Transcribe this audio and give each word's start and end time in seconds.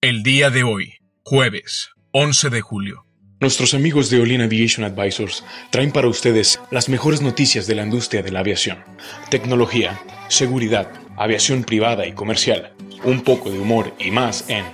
El 0.00 0.22
día 0.22 0.48
de 0.50 0.62
hoy, 0.62 0.94
jueves 1.24 1.90
11 2.12 2.50
de 2.50 2.60
julio. 2.60 3.04
Nuestros 3.40 3.74
amigos 3.74 4.10
de 4.10 4.20
Olin 4.20 4.42
Aviation 4.42 4.84
Advisors 4.84 5.44
traen 5.70 5.90
para 5.90 6.06
ustedes 6.06 6.60
las 6.70 6.88
mejores 6.88 7.20
noticias 7.20 7.66
de 7.66 7.74
la 7.74 7.82
industria 7.82 8.22
de 8.22 8.30
la 8.30 8.38
aviación. 8.38 8.78
Tecnología, 9.28 10.00
seguridad, 10.28 10.88
aviación 11.16 11.64
privada 11.64 12.06
y 12.06 12.12
comercial, 12.12 12.74
un 13.02 13.22
poco 13.22 13.50
de 13.50 13.58
humor 13.58 13.92
y 13.98 14.12
más 14.12 14.48
en 14.48 14.64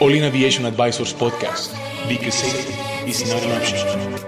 Olin 0.00 0.24
Aviation 0.24 0.64
Advisors 0.64 1.12
Podcast. 1.12 1.74
Because 2.08 2.32
safety 2.32 2.72
is 3.10 3.26
not 3.30 3.42
an 3.42 3.52
option. 3.52 4.21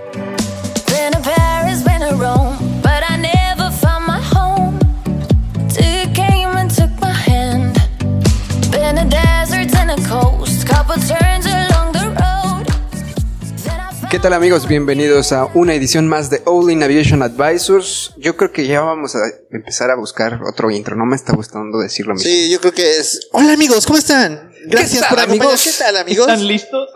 ¿Qué 14.14 14.20
tal 14.20 14.32
amigos? 14.32 14.68
Bienvenidos 14.68 15.32
a 15.32 15.46
una 15.54 15.74
edición 15.74 16.06
más 16.06 16.30
de 16.30 16.40
All 16.44 16.70
in 16.70 16.84
Aviation 16.84 17.20
Advisors. 17.20 18.12
Yo 18.16 18.36
creo 18.36 18.52
que 18.52 18.64
ya 18.64 18.80
vamos 18.80 19.16
a 19.16 19.18
empezar 19.50 19.90
a 19.90 19.96
buscar 19.96 20.38
otro 20.48 20.70
intro. 20.70 20.94
No 20.94 21.04
me 21.04 21.16
está 21.16 21.34
gustando 21.34 21.80
decirlo 21.80 22.14
mismo. 22.14 22.30
Sí, 22.30 22.48
yo 22.48 22.60
creo 22.60 22.72
que 22.72 22.98
es. 22.98 23.28
Hola 23.32 23.54
amigos, 23.54 23.84
¿cómo 23.84 23.98
están? 23.98 24.52
Gracias 24.66 25.00
tal, 25.00 25.08
por 25.10 25.18
acompañarnos. 25.18 25.60
amigos? 25.60 25.64
¿Qué 25.64 25.84
tal 25.84 25.96
amigos? 25.96 26.28
¿Están 26.28 26.46
listos? 26.46 26.90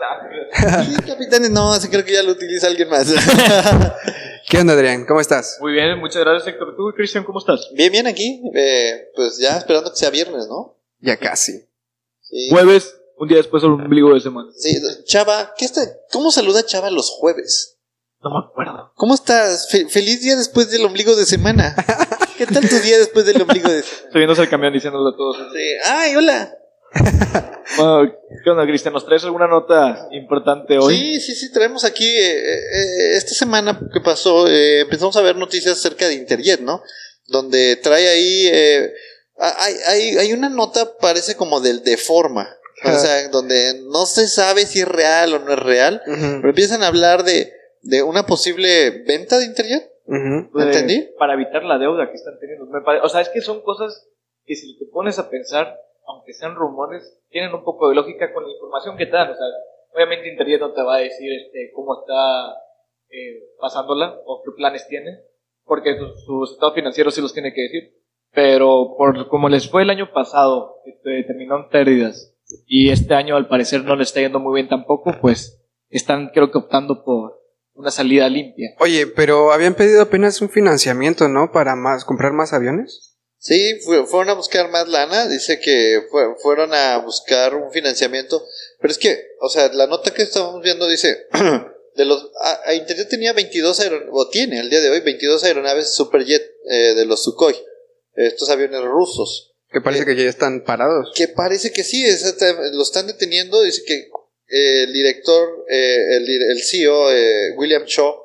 Ah, 0.55 0.85
Sí, 0.89 0.95
capitanes, 1.05 1.49
no, 1.49 1.77
sí 1.77 1.89
creo 1.89 2.05
que 2.05 2.13
ya 2.13 2.23
lo 2.23 2.31
utiliza 2.31 2.67
alguien 2.67 2.87
más. 2.87 3.07
¿Qué 4.49 4.57
onda 4.57 4.71
Adrián? 4.71 5.05
¿Cómo 5.05 5.19
estás? 5.19 5.57
Muy 5.59 5.73
bien, 5.73 5.99
muchas 5.99 6.23
gracias 6.23 6.47
Héctor. 6.47 6.73
¿Tú, 6.77 6.93
Cristian, 6.95 7.25
cómo 7.25 7.39
estás? 7.39 7.67
bien, 7.73 7.91
bien 7.91 8.07
aquí. 8.07 8.41
eh, 8.55 9.09
pues 9.13 9.37
ya 9.39 9.57
esperando 9.57 9.91
que 9.91 9.97
sea 9.97 10.09
viernes, 10.09 10.47
¿no? 10.47 10.77
Ya 11.01 11.17
casi. 11.17 11.65
Sí. 12.21 12.47
Jueves, 12.49 12.95
un 13.19 13.27
día 13.27 13.37
después 13.37 13.61
del 13.61 13.73
ombligo 13.73 14.13
de 14.13 14.19
semana. 14.21 14.49
Sí, 14.57 14.75
Chava, 15.05 15.53
¿qué 15.57 15.65
está, 15.65 15.81
¿cómo 16.11 16.31
saluda 16.31 16.65
Chava 16.65 16.89
los 16.89 17.09
jueves? 17.11 17.77
No 18.21 18.31
me 18.31 18.39
acuerdo. 18.45 18.91
¿Cómo 18.95 19.13
estás? 19.13 19.69
Fe- 19.69 19.87
feliz 19.87 20.21
día 20.21 20.35
después 20.35 20.69
del 20.71 20.83
ombligo 20.85 21.15
de 21.15 21.25
semana. 21.25 21.75
¿Qué 22.37 22.45
tal 22.45 22.67
tu 22.67 22.77
día 22.79 22.97
después 22.97 23.25
del 23.25 23.41
ombligo 23.41 23.69
de 23.69 23.81
semana? 23.83 24.09
Subiéndose 24.11 24.41
al 24.41 24.49
camión 24.49 24.73
diciéndole 24.73 25.09
a 25.13 25.17
todos. 25.17 25.37
Sí. 25.53 25.63
Ay, 25.85 26.15
hola. 26.15 26.53
Bueno, 27.77 28.11
¿Qué 28.43 28.49
onda, 28.49 28.65
Cristian? 28.65 28.93
¿Nos 28.95 29.05
traes 29.05 29.23
alguna 29.23 29.47
nota 29.47 30.07
importante 30.11 30.79
hoy? 30.79 30.95
Sí, 30.97 31.19
sí, 31.21 31.35
sí, 31.35 31.51
traemos 31.51 31.85
aquí, 31.85 32.03
eh, 32.03 32.57
eh, 32.57 33.15
esta 33.15 33.35
semana 33.35 33.79
que 33.93 34.01
pasó, 34.01 34.47
eh, 34.47 34.81
empezamos 34.81 35.15
a 35.15 35.21
ver 35.21 35.35
noticias 35.35 35.77
acerca 35.77 36.07
de 36.07 36.15
Interjet, 36.15 36.61
¿no? 36.61 36.81
Donde 37.27 37.75
trae 37.75 38.07
ahí, 38.09 38.47
eh, 38.51 38.91
hay, 39.37 39.75
hay, 39.85 40.17
hay 40.17 40.33
una 40.33 40.49
nota, 40.49 40.97
parece 40.97 41.35
como 41.35 41.61
del 41.61 41.83
de 41.83 41.95
forma, 41.97 42.49
o 42.85 42.91
sea, 42.91 43.27
donde 43.29 43.81
no 43.91 44.05
se 44.05 44.27
sabe 44.27 44.65
si 44.65 44.79
es 44.81 44.87
real 44.87 45.33
o 45.33 45.39
no 45.39 45.53
es 45.53 45.59
real, 45.59 46.01
Ujú, 46.07 46.19
pero 46.41 46.49
empiezan 46.49 46.83
a 46.83 46.87
hablar 46.87 47.23
de, 47.23 47.51
de 47.81 48.03
una 48.03 48.25
posible 48.25 49.03
venta 49.05 49.37
de 49.39 49.45
Interjet. 49.45 49.91
¿me 50.07 50.63
Eh, 50.63 50.65
entendí? 50.65 51.07
Para 51.19 51.33
evitar 51.33 51.63
la 51.63 51.77
deuda 51.77 52.09
que 52.09 52.15
están 52.15 52.39
teniendo. 52.39 52.65
Me 52.65 52.81
pare- 52.81 53.01
O 53.01 53.09
sea, 53.09 53.21
es 53.21 53.29
que 53.29 53.41
son 53.41 53.61
cosas 53.61 54.07
que 54.45 54.55
si 54.55 54.77
te 54.79 54.85
pones 54.91 55.19
a 55.19 55.29
pensar, 55.29 55.77
aunque 56.07 56.33
sean 56.33 56.55
rumores, 56.55 57.03
tienen 57.29 57.53
un 57.53 57.63
poco 57.63 57.89
de 57.89 57.95
lógica 57.95 58.33
con 58.33 58.43
la 58.43 58.51
información 58.51 58.97
que 58.97 59.05
te 59.05 59.11
dan. 59.11 59.29
O 59.29 59.35
sea, 59.35 59.45
obviamente 59.93 60.29
Internet 60.29 60.59
no 60.61 60.73
te 60.73 60.81
va 60.81 60.95
a 60.95 60.99
decir 60.99 61.31
este, 61.33 61.71
cómo 61.75 61.99
está 62.01 62.53
eh, 63.11 63.43
pasándola 63.59 64.15
o 64.25 64.41
qué 64.43 64.51
planes 64.55 64.87
tiene, 64.87 65.19
porque 65.65 65.95
sus, 65.97 66.23
sus 66.25 66.51
estados 66.53 66.73
financieros 66.75 67.13
sí 67.13 67.21
los 67.21 67.33
tiene 67.33 67.53
que 67.53 67.61
decir. 67.61 67.93
Pero 68.31 68.95
por 68.97 69.27
como 69.27 69.49
les 69.49 69.69
fue 69.69 69.81
el 69.83 69.89
año 69.89 70.11
pasado, 70.13 70.77
este, 70.85 71.23
terminó 71.25 71.57
en 71.57 71.69
pérdidas, 71.69 72.33
y 72.65 72.89
este 72.91 73.13
año 73.13 73.35
al 73.35 73.47
parecer 73.47 73.83
no 73.83 73.95
le 73.95 74.03
está 74.03 74.19
yendo 74.21 74.39
muy 74.39 74.55
bien 74.55 74.69
tampoco, 74.69 75.15
pues 75.21 75.59
están 75.89 76.29
creo 76.33 76.51
que 76.51 76.57
optando 76.57 77.03
por 77.03 77.39
una 77.73 77.91
salida 77.91 78.27
limpia. 78.29 78.69
Oye, 78.79 79.07
pero 79.07 79.51
habían 79.53 79.75
pedido 79.75 80.01
apenas 80.01 80.41
un 80.41 80.49
financiamiento, 80.49 81.27
¿no? 81.29 81.51
Para 81.51 81.75
más 81.75 82.03
comprar 82.05 82.33
más 82.33 82.51
aviones. 82.53 83.15
Sí, 83.37 83.79
fue- 83.85 84.05
fueron 84.05 84.29
a 84.31 84.33
buscar 84.33 84.69
más 84.69 84.89
lana, 84.89 85.27
dice 85.27 85.61
que 85.61 86.01
fue- 86.11 86.35
fueron 86.41 86.73
a 86.73 86.97
buscar 86.97 87.55
un 87.55 87.71
financiamiento, 87.71 88.43
pero 88.81 88.91
es 88.91 88.97
que, 88.97 89.17
o 89.39 89.47
sea, 89.47 89.71
la 89.71 89.87
nota 89.87 90.13
que 90.13 90.23
estamos 90.23 90.61
viendo 90.61 90.87
dice, 90.89 91.27
de 91.95 92.05
los, 92.05 92.31
a, 92.41 92.59
a 92.69 92.73
Interjet 92.73 93.07
tenía 93.07 93.31
22 93.31 93.79
aeronaves, 93.79 94.09
o 94.11 94.27
tiene 94.29 94.59
al 94.59 94.69
día 94.69 94.81
de 94.81 94.89
hoy 94.89 94.99
22 94.99 95.41
aeronaves 95.45 95.93
Superjet 95.95 96.41
eh, 96.69 96.93
de 96.95 97.05
los 97.05 97.23
Sukhoi, 97.23 97.55
estos 98.15 98.49
aviones 98.49 98.81
rusos, 98.81 99.48
Que 99.71 99.81
parece 99.81 100.05
que 100.05 100.15
ya 100.15 100.23
están 100.29 100.63
parados. 100.63 101.11
que 101.15 101.27
parece 101.27 101.71
que 101.71 101.83
sí, 101.83 102.03
es- 102.05 102.35
lo 102.73 102.81
están 102.83 103.07
deteniendo, 103.07 103.61
dice 103.61 103.83
que 103.85 104.09
eh, 104.51 104.83
el 104.83 104.93
director, 104.93 105.65
eh, 105.69 106.17
el, 106.17 106.27
el 106.51 106.63
CEO, 106.63 107.11
eh, 107.11 107.53
William 107.55 107.85
Shaw, 107.85 108.15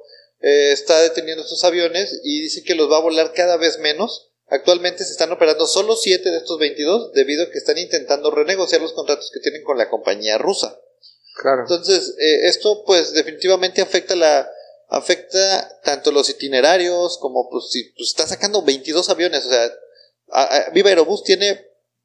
eh, 0.40 0.72
está 0.72 1.00
deteniendo 1.02 1.42
estos 1.42 1.62
aviones 1.64 2.20
y 2.24 2.40
dice 2.42 2.62
que 2.62 2.74
los 2.74 2.90
va 2.90 2.96
a 2.96 3.02
volar 3.02 3.32
cada 3.34 3.56
vez 3.58 3.78
menos. 3.78 4.30
Actualmente 4.48 5.04
se 5.04 5.12
están 5.12 5.32
operando 5.32 5.66
solo 5.66 5.96
7 5.96 6.30
de 6.30 6.36
estos 6.38 6.58
22 6.58 7.12
debido 7.12 7.44
a 7.44 7.50
que 7.50 7.58
están 7.58 7.76
intentando 7.78 8.30
renegociar 8.30 8.80
los 8.80 8.92
contratos 8.92 9.30
que 9.32 9.40
tienen 9.40 9.62
con 9.64 9.76
la 9.78 9.88
compañía 9.90 10.38
rusa. 10.38 10.78
Claro. 11.36 11.62
Entonces, 11.62 12.14
eh, 12.18 12.46
esto 12.48 12.84
pues 12.86 13.12
definitivamente 13.12 13.82
afecta 13.82 14.14
la 14.14 14.48
afecta 14.88 15.80
tanto 15.82 16.12
los 16.12 16.28
itinerarios 16.30 17.18
como 17.18 17.48
pues 17.50 17.70
si 17.70 17.84
pues, 17.96 18.10
está 18.10 18.26
sacando 18.26 18.62
22 18.62 19.08
aviones, 19.10 19.44
o 19.44 19.48
sea, 19.48 19.72
a- 20.30 20.42
a- 20.56 20.70
Viva 20.70 20.88
Aerobús 20.90 21.22
tiene 21.24 21.60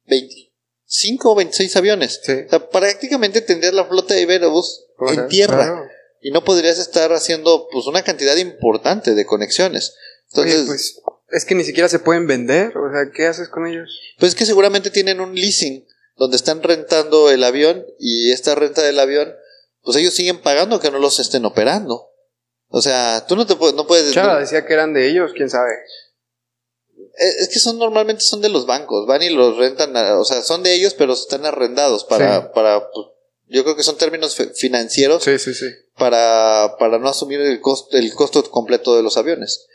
25 0.06 1.32
o 1.32 1.34
26 1.34 1.76
aviones. 1.76 2.20
Sí. 2.22 2.32
O 2.46 2.48
sea, 2.50 2.68
prácticamente 2.68 3.40
tendrías 3.40 3.74
la 3.74 3.84
flota 3.86 4.14
de 4.14 4.20
Viva 4.20 4.32
Aerobús 4.34 4.84
en 5.00 5.14
Claro, 5.14 5.28
tierra 5.28 5.56
claro. 5.56 5.88
y 6.20 6.30
no 6.30 6.44
podrías 6.44 6.78
estar 6.78 7.12
haciendo 7.12 7.68
pues 7.72 7.86
una 7.86 8.02
cantidad 8.02 8.36
importante 8.36 9.14
de 9.14 9.24
conexiones. 9.26 9.94
Entonces, 10.30 10.56
Oye, 10.58 10.66
pues 10.66 11.00
es 11.30 11.44
que 11.44 11.54
ni 11.54 11.64
siquiera 11.64 11.88
se 11.88 11.98
pueden 12.00 12.26
vender. 12.26 12.76
O 12.76 12.90
sea, 12.92 13.10
¿qué 13.14 13.26
haces 13.26 13.48
con 13.48 13.66
ellos? 13.66 13.88
Pues 14.18 14.30
es 14.32 14.34
que 14.38 14.46
seguramente 14.46 14.90
tienen 14.90 15.20
un 15.20 15.34
leasing 15.34 15.86
donde 16.16 16.36
están 16.36 16.62
rentando 16.62 17.30
el 17.30 17.42
avión 17.44 17.84
y 17.98 18.30
esta 18.32 18.54
renta 18.54 18.82
del 18.82 18.98
avión, 19.00 19.34
pues 19.82 19.96
ellos 19.96 20.12
siguen 20.14 20.42
pagando 20.42 20.78
que 20.80 20.90
no 20.90 20.98
los 20.98 21.18
estén 21.18 21.44
operando. 21.46 22.08
O 22.68 22.82
sea, 22.82 23.24
tú 23.26 23.34
no 23.36 23.46
te 23.46 23.56
puedes, 23.56 23.74
no 23.74 23.86
puedes. 23.86 24.12
Chava 24.12 24.38
decía 24.38 24.66
que 24.66 24.74
eran 24.74 24.92
de 24.92 25.08
ellos, 25.08 25.32
quién 25.34 25.48
sabe. 25.50 25.72
Eh, 27.20 27.34
Es 27.40 27.48
que 27.50 27.58
son 27.58 27.78
normalmente 27.78 28.22
son 28.22 28.40
de 28.40 28.48
los 28.48 28.66
bancos, 28.66 29.06
van 29.06 29.22
y 29.22 29.30
los 29.30 29.56
rentan, 29.56 29.96
a- 29.96 30.18
o 30.18 30.24
sea, 30.24 30.42
son 30.42 30.62
de 30.62 30.74
ellos, 30.74 30.94
pero 30.94 31.12
están 31.12 31.44
arrendados 31.46 32.04
para, 32.04 32.40
Sí. 32.42 32.46
para, 32.54 32.90
pues, 32.90 33.06
yo 33.46 33.62
creo 33.64 33.76
que 33.76 33.82
son 33.82 33.96
términos 33.96 34.36
financieros 34.56 35.22
Sí, 35.24 35.38
sí, 35.38 35.54
sí. 35.54 35.66
para, 35.96 36.76
para 36.78 36.98
no 36.98 37.08
asumir 37.08 37.40
el 37.40 37.60
costo, 37.60 37.96
el 37.96 38.12
costo 38.14 38.42
completo 38.50 38.96
de 38.96 39.02
los 39.02 39.16
aviones. 39.16 39.66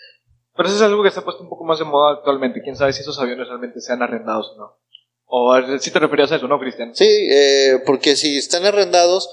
Pero 0.55 0.69
eso 0.69 0.78
es 0.78 0.81
algo 0.84 1.03
que 1.03 1.11
se 1.11 1.19
ha 1.19 1.23
puesto 1.25 1.44
un 1.44 1.50
poco 1.50 1.66
más 1.66 1.79
de 1.79 1.85
moda 1.85 2.13
actualmente. 2.16 2.61
Quién 2.63 2.75
sabe 2.78 2.94
si 2.94 3.01
esos 3.01 3.19
aviones 3.19 3.47
realmente 3.47 3.81
sean 3.81 4.01
arrendados 4.01 4.53
o 4.55 4.57
no. 4.57 4.79
O 5.28 5.79
si 5.79 5.91
te 5.91 6.00
referías 6.00 6.31
a 6.31 6.38
eso, 6.38 6.47
¿no, 6.47 6.57
Cristian? 6.59 6.95
Sí, 6.95 7.05
eh, 7.07 7.81
porque 7.85 8.16
si 8.16 8.38
están 8.38 8.63
arrendados, 8.66 9.29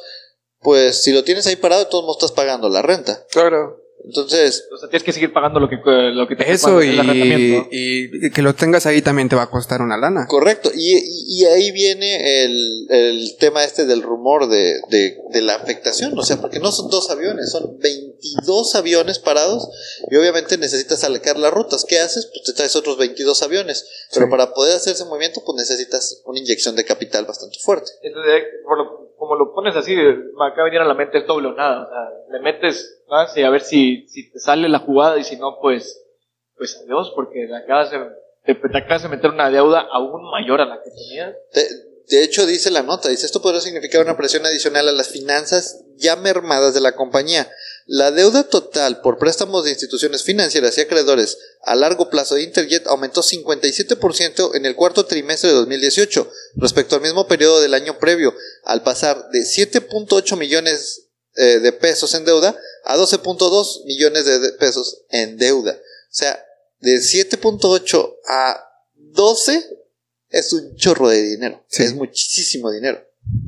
pues 0.61 1.03
si 1.05 1.13
lo 1.13 1.23
tienes 1.23 1.47
ahí 1.47 1.55
parado, 1.57 1.85
de 1.85 1.91
todos 1.91 2.03
modos 2.05 2.17
estás 2.17 2.33
pagando 2.33 2.69
la 2.69 2.83
renta. 2.83 3.25
Claro. 3.31 3.82
Entonces, 4.05 4.65
O 4.75 4.79
sea, 4.79 4.89
tienes 4.89 5.05
que 5.05 5.13
seguir 5.13 5.33
pagando 5.33 5.61
lo 5.61 5.69
que, 5.69 5.77
lo 5.85 6.27
que 6.27 6.37
te 6.37 6.51
Eso 6.51 6.83
y, 6.83 6.89
el 6.91 7.01
arrendamiento. 7.01 7.69
y 7.71 8.31
que 8.31 8.43
lo 8.43 8.55
tengas 8.55 8.85
ahí 8.87 9.01
también 9.03 9.29
te 9.29 9.37
va 9.37 9.43
a 9.43 9.51
costar 9.51 9.81
una 9.81 9.97
lana. 9.97 10.27
Correcto, 10.29 10.71
y, 10.75 10.99
y- 11.29 11.45
ahí 11.47 11.71
viene 11.73 12.45
el, 12.45 12.87
el 12.91 13.37
tema 13.39 13.63
este 13.65 13.85
del 13.87 14.03
rumor 14.03 14.49
de, 14.49 14.81
de, 14.91 15.17
de 15.33 15.43
la 15.43 15.55
afectación, 15.55 16.19
o 16.19 16.23
sea, 16.23 16.39
porque 16.41 16.59
no 16.59 16.73
son 16.73 16.91
dos 16.91 17.11
aviones, 17.11 17.51
son 17.51 17.79
22 18.23 18.75
aviones 18.77 19.19
parados 19.19 19.69
y 20.11 20.17
obviamente 20.17 20.57
necesitas 20.57 21.01
sacar 21.01 21.39
las 21.39 21.53
rutas. 21.53 21.85
¿Qué 21.87 21.99
haces? 21.99 22.27
Pues 22.27 22.43
te 22.45 22.53
traes 22.53 22.77
otros 22.77 22.97
22 22.99 23.43
aviones, 23.43 24.09
pero 24.13 24.27
Sí. 24.27 24.31
para 24.31 24.55
poder 24.55 24.77
hacer 24.77 24.95
ese 24.95 25.05
movimiento 25.05 25.43
pues 25.45 25.57
necesitas 25.57 26.23
una 26.25 26.39
inyección 26.39 26.77
de 26.77 26.85
capital 26.85 27.25
bastante 27.27 27.59
fuerte. 27.61 27.91
Entonces, 28.03 28.33
eh, 28.35 28.45
por 28.65 28.79
lo- 28.79 29.03
como 29.17 29.37
lo 29.37 29.53
pones 29.55 29.77
así, 29.77 29.95
me 29.95 30.47
acaba 30.47 30.65
de 30.65 30.71
venir 30.71 30.81
a 30.81 30.85
la 30.85 30.95
mente 30.95 31.19
es 31.19 31.27
doble 31.27 31.49
o 31.49 31.53
nada. 31.55 31.85
O 31.85 31.87
sea, 31.89 32.33
le 32.33 32.41
metes 32.41 32.99
más 33.09 33.37
y 33.37 33.43
a 33.43 33.51
ver 33.51 33.63
si, 33.63 34.07
si 34.09 34.31
te 34.31 34.39
sale 34.41 34.69
la 34.69 34.81
jugada 34.81 35.19
y 35.19 35.25
si 35.25 35.37
no, 35.37 35.59
pues, 35.61 36.01
pues 36.57 36.77
adiós, 36.85 37.13
porque 37.15 37.47
te 37.47 37.55
acabas 37.57 37.91
de, 37.93 37.99
te, 38.45 38.55
te 38.55 38.79
acabas 38.79 39.03
de 39.03 39.09
meter 39.09 39.31
una 39.31 39.51
deuda 39.51 39.87
aún 39.93 40.23
mayor 40.31 40.61
a 40.61 40.67
la 40.67 40.83
que 40.83 40.91
tenías. 40.91 41.35
De, 41.55 41.69
de 42.09 42.25
hecho, 42.25 42.47
dice 42.47 42.71
la 42.73 42.83
nota, 42.83 43.09
dice, 43.09 43.27
esto 43.27 43.41
podría 43.41 43.61
significar 43.61 44.03
una 44.05 44.17
presión 44.17 44.45
adicional 44.45 44.89
a 44.89 44.93
las 44.93 45.09
finanzas 45.09 45.85
ya 45.97 46.17
mermadas 46.17 46.75
de 46.75 46.81
la 46.81 46.97
compañía. 46.97 47.49
La 47.87 48.11
deuda 48.11 48.45
total 48.45 49.01
por 49.01 49.19
préstamos 49.19 49.65
de 49.65 49.71
instituciones 49.71 50.23
financieras 50.23 50.79
y 50.79 50.83
acreedores 50.83 51.39
a 51.63 51.75
largo 51.75 52.11
plazo 52.11 52.37
de 52.37 52.43
Interjet 52.43 52.87
aumentó 52.87 53.23
57% 53.23 54.55
en 54.55 54.67
el 54.67 54.77
cuarto 54.77 55.05
trimestre 55.05 55.51
de 55.51 55.57
2018 55.57 56.31
respecto 56.57 56.97
al 56.97 57.03
mismo 57.03 57.27
periodo 57.27 57.61
del 57.61 57.75
año 57.75 57.99
previo, 57.99 58.35
al 58.65 58.83
pasar 58.83 59.31
de 59.31 59.41
7.8 59.41 60.37
millones 60.37 61.09
eh, 61.37 61.59
de 61.61 61.73
pesos 61.73 62.15
en 62.15 62.25
deuda 62.25 62.57
a 62.85 62.97
12.2 62.97 63.85
millones 63.85 64.27
de 64.27 64.53
pesos 64.53 65.03
en 65.11 65.37
deuda. 65.37 65.73
O 65.73 66.15
sea, 66.15 66.45
de 66.81 66.97
7.8 66.97 68.17
a 68.29 68.69
12 68.95 69.79
es 70.31 70.53
un 70.53 70.77
chorro 70.77 71.09
de 71.09 71.23
dinero. 71.23 71.63
Sí. 71.69 71.85
Es 71.85 71.95
muchísimo 71.95 72.71
dinero. 72.71 73.01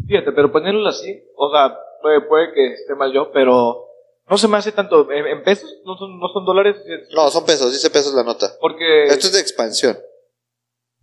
Fíjate, 0.07 0.33
pero 0.33 0.53
poniéndolo 0.53 0.89
así, 0.89 1.23
o 1.37 1.51
sea, 1.51 1.77
puede, 2.01 2.21
puede 2.23 2.53
que 2.53 2.75
esté 2.75 2.95
mal 2.95 3.13
yo, 3.13 3.33
pero 3.33 3.89
no 4.29 4.39
se 4.39 4.49
me 4.49 4.57
hace 4.57 4.73
tanto. 4.73 5.11
¿En, 5.11 5.43
pesos? 5.43 5.71
¿No 5.85 5.97
son, 5.97 6.19
¿No 6.19 6.29
son 6.29 6.45
dólares? 6.45 6.77
No, 7.15 7.31
son 7.31 7.45
pesos, 7.45 7.73
dice 7.73 7.91
pesos 7.91 8.15
la 8.15 8.23
nota. 8.23 8.53
Porque. 8.61 9.05
Esto 9.05 9.27
es 9.27 9.33
de 9.35 9.41
expansión. 9.41 9.99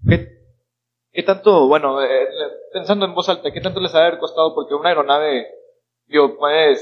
¿Qué, 0.07 0.27
qué 1.11 1.23
tanto, 1.23 1.67
bueno, 1.67 2.01
eh, 2.03 2.27
pensando 2.73 3.05
en 3.05 3.13
voz 3.13 3.29
alta, 3.29 3.51
qué 3.51 3.61
tanto 3.61 3.79
les 3.79 3.93
ha 3.93 3.99
haber 4.05 4.17
costado? 4.17 4.55
Porque 4.55 4.73
una 4.73 4.89
aeronave, 4.89 5.47
digo, 6.07 6.37
puedes, 6.39 6.81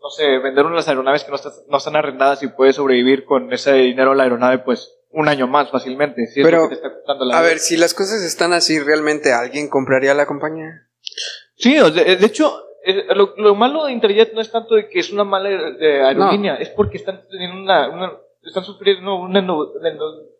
no 0.00 0.10
sé, 0.10 0.38
vender 0.38 0.66
unas 0.66 0.88
aeronaves 0.88 1.22
que 1.22 1.30
no, 1.30 1.36
estás- 1.36 1.64
no 1.68 1.78
están 1.78 1.94
arrendadas 1.94 2.42
y 2.42 2.48
puedes 2.48 2.76
sobrevivir 2.76 3.24
con 3.24 3.52
ese 3.52 3.74
dinero 3.74 4.14
la 4.14 4.24
aeronave, 4.24 4.58
pues, 4.58 4.92
un 5.10 5.28
año 5.28 5.46
más 5.46 5.70
fácilmente. 5.70 6.26
Si 6.26 6.40
es 6.40 6.46
Pero, 6.46 6.62
lo 6.62 6.68
que 6.68 6.76
te 6.76 6.82
está 6.86 6.94
costando 6.96 7.24
la 7.24 7.38
A 7.38 7.42
ver, 7.42 7.60
si 7.60 7.76
las 7.76 7.94
cosas 7.94 8.22
están 8.22 8.52
así, 8.52 8.80
¿realmente 8.80 9.32
alguien 9.32 9.70
compraría 9.70 10.14
la 10.14 10.26
compañía? 10.26 10.88
Sí, 11.54 11.74
de 11.76 12.26
hecho, 12.26 12.67
eh, 12.90 13.06
lo, 13.14 13.34
lo 13.36 13.54
malo 13.54 13.84
de 13.86 13.92
Interjet 13.92 14.32
no 14.34 14.40
es 14.40 14.50
tanto 14.50 14.74
de 14.74 14.88
que 14.88 14.98
es 15.00 15.12
una 15.12 15.24
mala 15.24 15.48
de 15.50 16.02
aerolínea, 16.02 16.56
es 16.56 16.70
porque 16.70 16.96
están 16.96 17.22
teniendo 17.30 17.56
una, 17.62 17.88
una- 17.88 18.12
están 18.42 18.64
sufriendo 18.64 19.14
un 19.16 19.36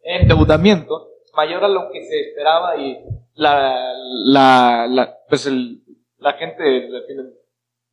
endeudamiento 0.03 1.09
mayor 1.37 1.65
a 1.65 1.69
lo 1.69 1.91
que 1.93 2.03
se 2.05 2.21
esperaba 2.21 2.77
y 2.77 2.99
la, 3.35 3.93
la, 4.25 4.87
la 4.89 5.15
pues 5.29 5.47
el, 5.47 5.83
la 6.19 6.33
gente 6.35 6.89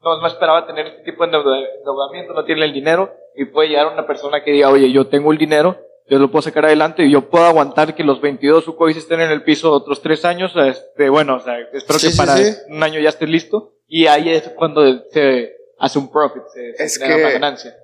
no, 0.02 0.18
no 0.22 0.28
esperaba 0.28 0.66
tener 0.66 0.88
este 0.88 1.04
tipo 1.12 1.24
de 1.26 1.32
endeuda- 1.32 1.60
endeudamiento, 1.80 2.34
no 2.34 2.46
tiene 2.46 2.66
el 2.66 2.74
dinero 2.74 3.12
y 3.36 3.46
puede 3.46 3.70
llegar 3.70 3.88
una 3.92 4.08
persona 4.08 4.44
que 4.44 4.52
diga, 4.52 4.70
oye, 4.70 4.92
yo 4.92 5.08
tengo 5.08 5.32
el 5.32 5.38
dinero, 5.38 5.78
yo 6.08 6.20
lo 6.20 6.30
puedo 6.32 6.44
sacar 6.44 6.66
adelante 6.66 7.04
y 7.04 7.12
yo 7.12 7.30
puedo 7.30 7.46
aguantar 7.46 7.96
que 7.96 8.04
los 8.04 8.22
22 8.22 8.64
Sukhois 8.64 8.96
estén 8.98 9.22
en 9.22 9.32
el 9.32 9.44
piso 9.44 9.72
otros 9.72 10.02
tres 10.02 10.24
años, 10.26 10.54
este, 10.56 11.10
bueno, 11.10 11.36
o 11.36 11.40
sea, 11.40 11.60
espero 11.74 12.00
Sí, 12.00 12.08
que 12.08 12.14
sí, 12.14 12.18
para 12.18 12.38
sí. 12.38 12.56
un 12.70 12.82
año 12.84 13.00
ya 13.00 13.10
esté 13.10 13.28
listo 13.28 13.74
y 13.88 14.08
ahí 14.08 14.30
es 14.34 14.44
cuando 14.56 14.82
se 15.12 15.52
hace 15.80 16.00
un 16.00 16.12
profit, 16.12 16.44
se, 16.54 16.76
se 16.78 16.84
Es 16.84 16.98
genera 16.98 17.16
que- 17.18 17.22
una 17.24 17.32
ganancia. 17.32 17.76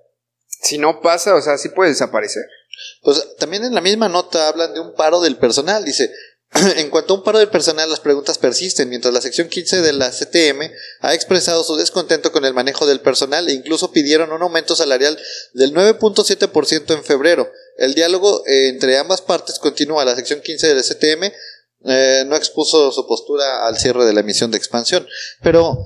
Si 0.63 0.77
no 0.77 1.01
pasa, 1.01 1.33
o 1.35 1.41
sea, 1.41 1.57
sí 1.57 1.69
puede 1.69 1.89
desaparecer. 1.89 2.43
Pues 3.01 3.35
también 3.37 3.63
en 3.63 3.73
la 3.73 3.81
misma 3.81 4.09
nota 4.09 4.47
hablan 4.47 4.73
de 4.73 4.79
un 4.79 4.93
paro 4.93 5.19
del 5.19 5.37
personal. 5.37 5.83
Dice, 5.83 6.11
en 6.77 6.89
cuanto 6.91 7.13
a 7.13 7.17
un 7.17 7.23
paro 7.23 7.39
del 7.39 7.47
personal, 7.49 7.89
las 7.89 7.99
preguntas 7.99 8.37
persisten, 8.37 8.87
mientras 8.89 9.11
la 9.13 9.21
sección 9.21 9.47
15 9.49 9.81
de 9.81 9.93
la 9.93 10.11
CTM 10.11 10.69
ha 10.99 11.13
expresado 11.15 11.63
su 11.63 11.75
descontento 11.77 12.31
con 12.31 12.45
el 12.45 12.53
manejo 12.53 12.85
del 12.85 12.99
personal 12.99 13.47
e 13.49 13.53
incluso 13.53 13.91
pidieron 13.91 14.31
un 14.31 14.41
aumento 14.43 14.75
salarial 14.75 15.17
del 15.53 15.73
9.7% 15.73 16.93
en 16.93 17.03
febrero. 17.03 17.51
El 17.77 17.95
diálogo 17.95 18.43
eh, 18.45 18.67
entre 18.69 18.97
ambas 18.99 19.21
partes 19.21 19.57
continúa. 19.57 20.05
La 20.05 20.15
sección 20.15 20.41
15 20.41 20.67
de 20.67 20.75
la 20.75 20.83
CTM 20.83 21.33
eh, 21.85 22.23
no 22.27 22.35
expuso 22.35 22.91
su 22.91 23.07
postura 23.07 23.65
al 23.67 23.77
cierre 23.77 24.05
de 24.05 24.13
la 24.13 24.19
emisión 24.21 24.51
de 24.51 24.57
expansión. 24.57 25.07
Pero, 25.41 25.77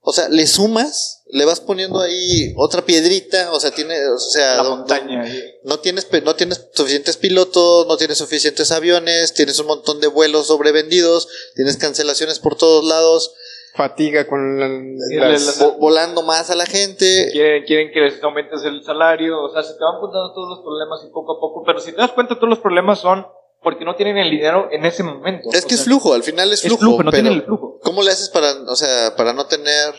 o 0.00 0.12
sea, 0.12 0.28
le 0.28 0.46
sumas, 0.46 1.22
le 1.30 1.44
vas 1.46 1.60
poniendo 1.60 2.00
ahí 2.00 2.52
otra 2.56 2.82
piedrita, 2.84 3.50
o 3.52 3.58
sea, 3.60 3.70
tiene, 3.70 4.06
o 4.08 4.18
sea, 4.18 4.56
don- 4.62 4.78
montaña. 4.80 5.24
no 5.64 5.78
tienes, 5.78 6.06
no 6.22 6.34
tienes 6.36 6.68
suficientes 6.74 7.16
pilotos, 7.16 7.86
no 7.86 7.96
tienes 7.96 8.18
suficientes 8.18 8.70
aviones, 8.70 9.32
tienes 9.34 9.58
un 9.58 9.66
montón 9.66 10.00
de 10.00 10.06
vuelos 10.08 10.48
sobrevendidos, 10.48 11.28
tienes 11.54 11.76
cancelaciones 11.78 12.38
por 12.38 12.56
todos 12.56 12.84
lados, 12.84 13.32
Fatiga 13.76 14.28
con 14.28 14.60
la- 14.60 14.68
Sí, 15.08 15.16
las- 15.16 15.58
le- 15.58 15.64
vo- 15.66 15.78
volando 15.78 16.22
más 16.22 16.48
a 16.50 16.54
la 16.54 16.64
gente. 16.66 17.30
quieren, 17.32 17.64
quieren 17.64 17.90
que 17.92 18.00
les 18.02 18.22
aumentes 18.22 18.62
el 18.62 18.84
salario, 18.84 19.42
o 19.42 19.52
sea, 19.52 19.64
se 19.64 19.72
te 19.72 19.80
van 19.82 19.96
apuntando 19.96 20.32
todos 20.32 20.48
los 20.50 20.60
problemas 20.60 21.00
y 21.04 21.10
poco 21.12 21.36
a 21.36 21.40
poco, 21.40 21.64
pero 21.66 21.80
si 21.80 21.90
te 21.90 21.96
das 21.96 22.12
cuenta, 22.12 22.36
todos 22.36 22.50
los 22.50 22.60
problemas 22.60 23.00
son 23.00 23.26
porque 23.64 23.84
no 23.84 23.96
tienen 23.96 24.18
el 24.18 24.30
dinero 24.30 24.68
en 24.70 24.84
ese 24.84 25.02
momento. 25.02 25.48
Es 25.52 25.64
O 25.64 25.66
que 25.66 25.74
es 25.74 25.82
flujo, 25.82 26.14
al 26.14 26.22
final 26.22 26.52
es 26.52 26.60
Es 26.60 26.66
flujo. 26.66 26.80
flujo, 26.80 27.02
no 27.02 27.10
pero 27.10 27.22
tienen 27.22 27.40
el 27.40 27.44
flujo. 27.44 27.80
¿Cómo 27.82 28.02
le 28.02 28.12
haces 28.12 28.28
para, 28.28 28.52
o 28.52 28.76
sea, 28.76 29.16
para 29.16 29.32
no 29.32 29.46
tener, 29.46 29.94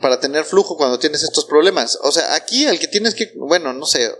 para 0.00 0.18
tener 0.18 0.44
flujo 0.44 0.76
cuando 0.76 0.98
tienes 0.98 1.22
estos 1.22 1.44
problemas? 1.44 1.98
O 2.02 2.10
sea, 2.10 2.34
aquí 2.34 2.66
al 2.66 2.78
que 2.80 2.88
tienes 2.88 3.14
que, 3.14 3.30
bueno, 3.36 3.72
no 3.72 3.86
sé, 3.86 4.10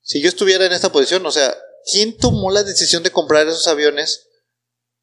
si 0.00 0.20
yo 0.20 0.28
estuviera 0.28 0.64
en 0.66 0.72
esta 0.72 0.90
posición, 0.90 1.24
o 1.26 1.30
sea, 1.30 1.54
¿quién 1.92 2.16
tomó 2.16 2.50
la 2.50 2.62
decisión 2.64 3.02
de 3.02 3.10
comprar 3.10 3.46
esos 3.46 3.68
aviones 3.68 4.28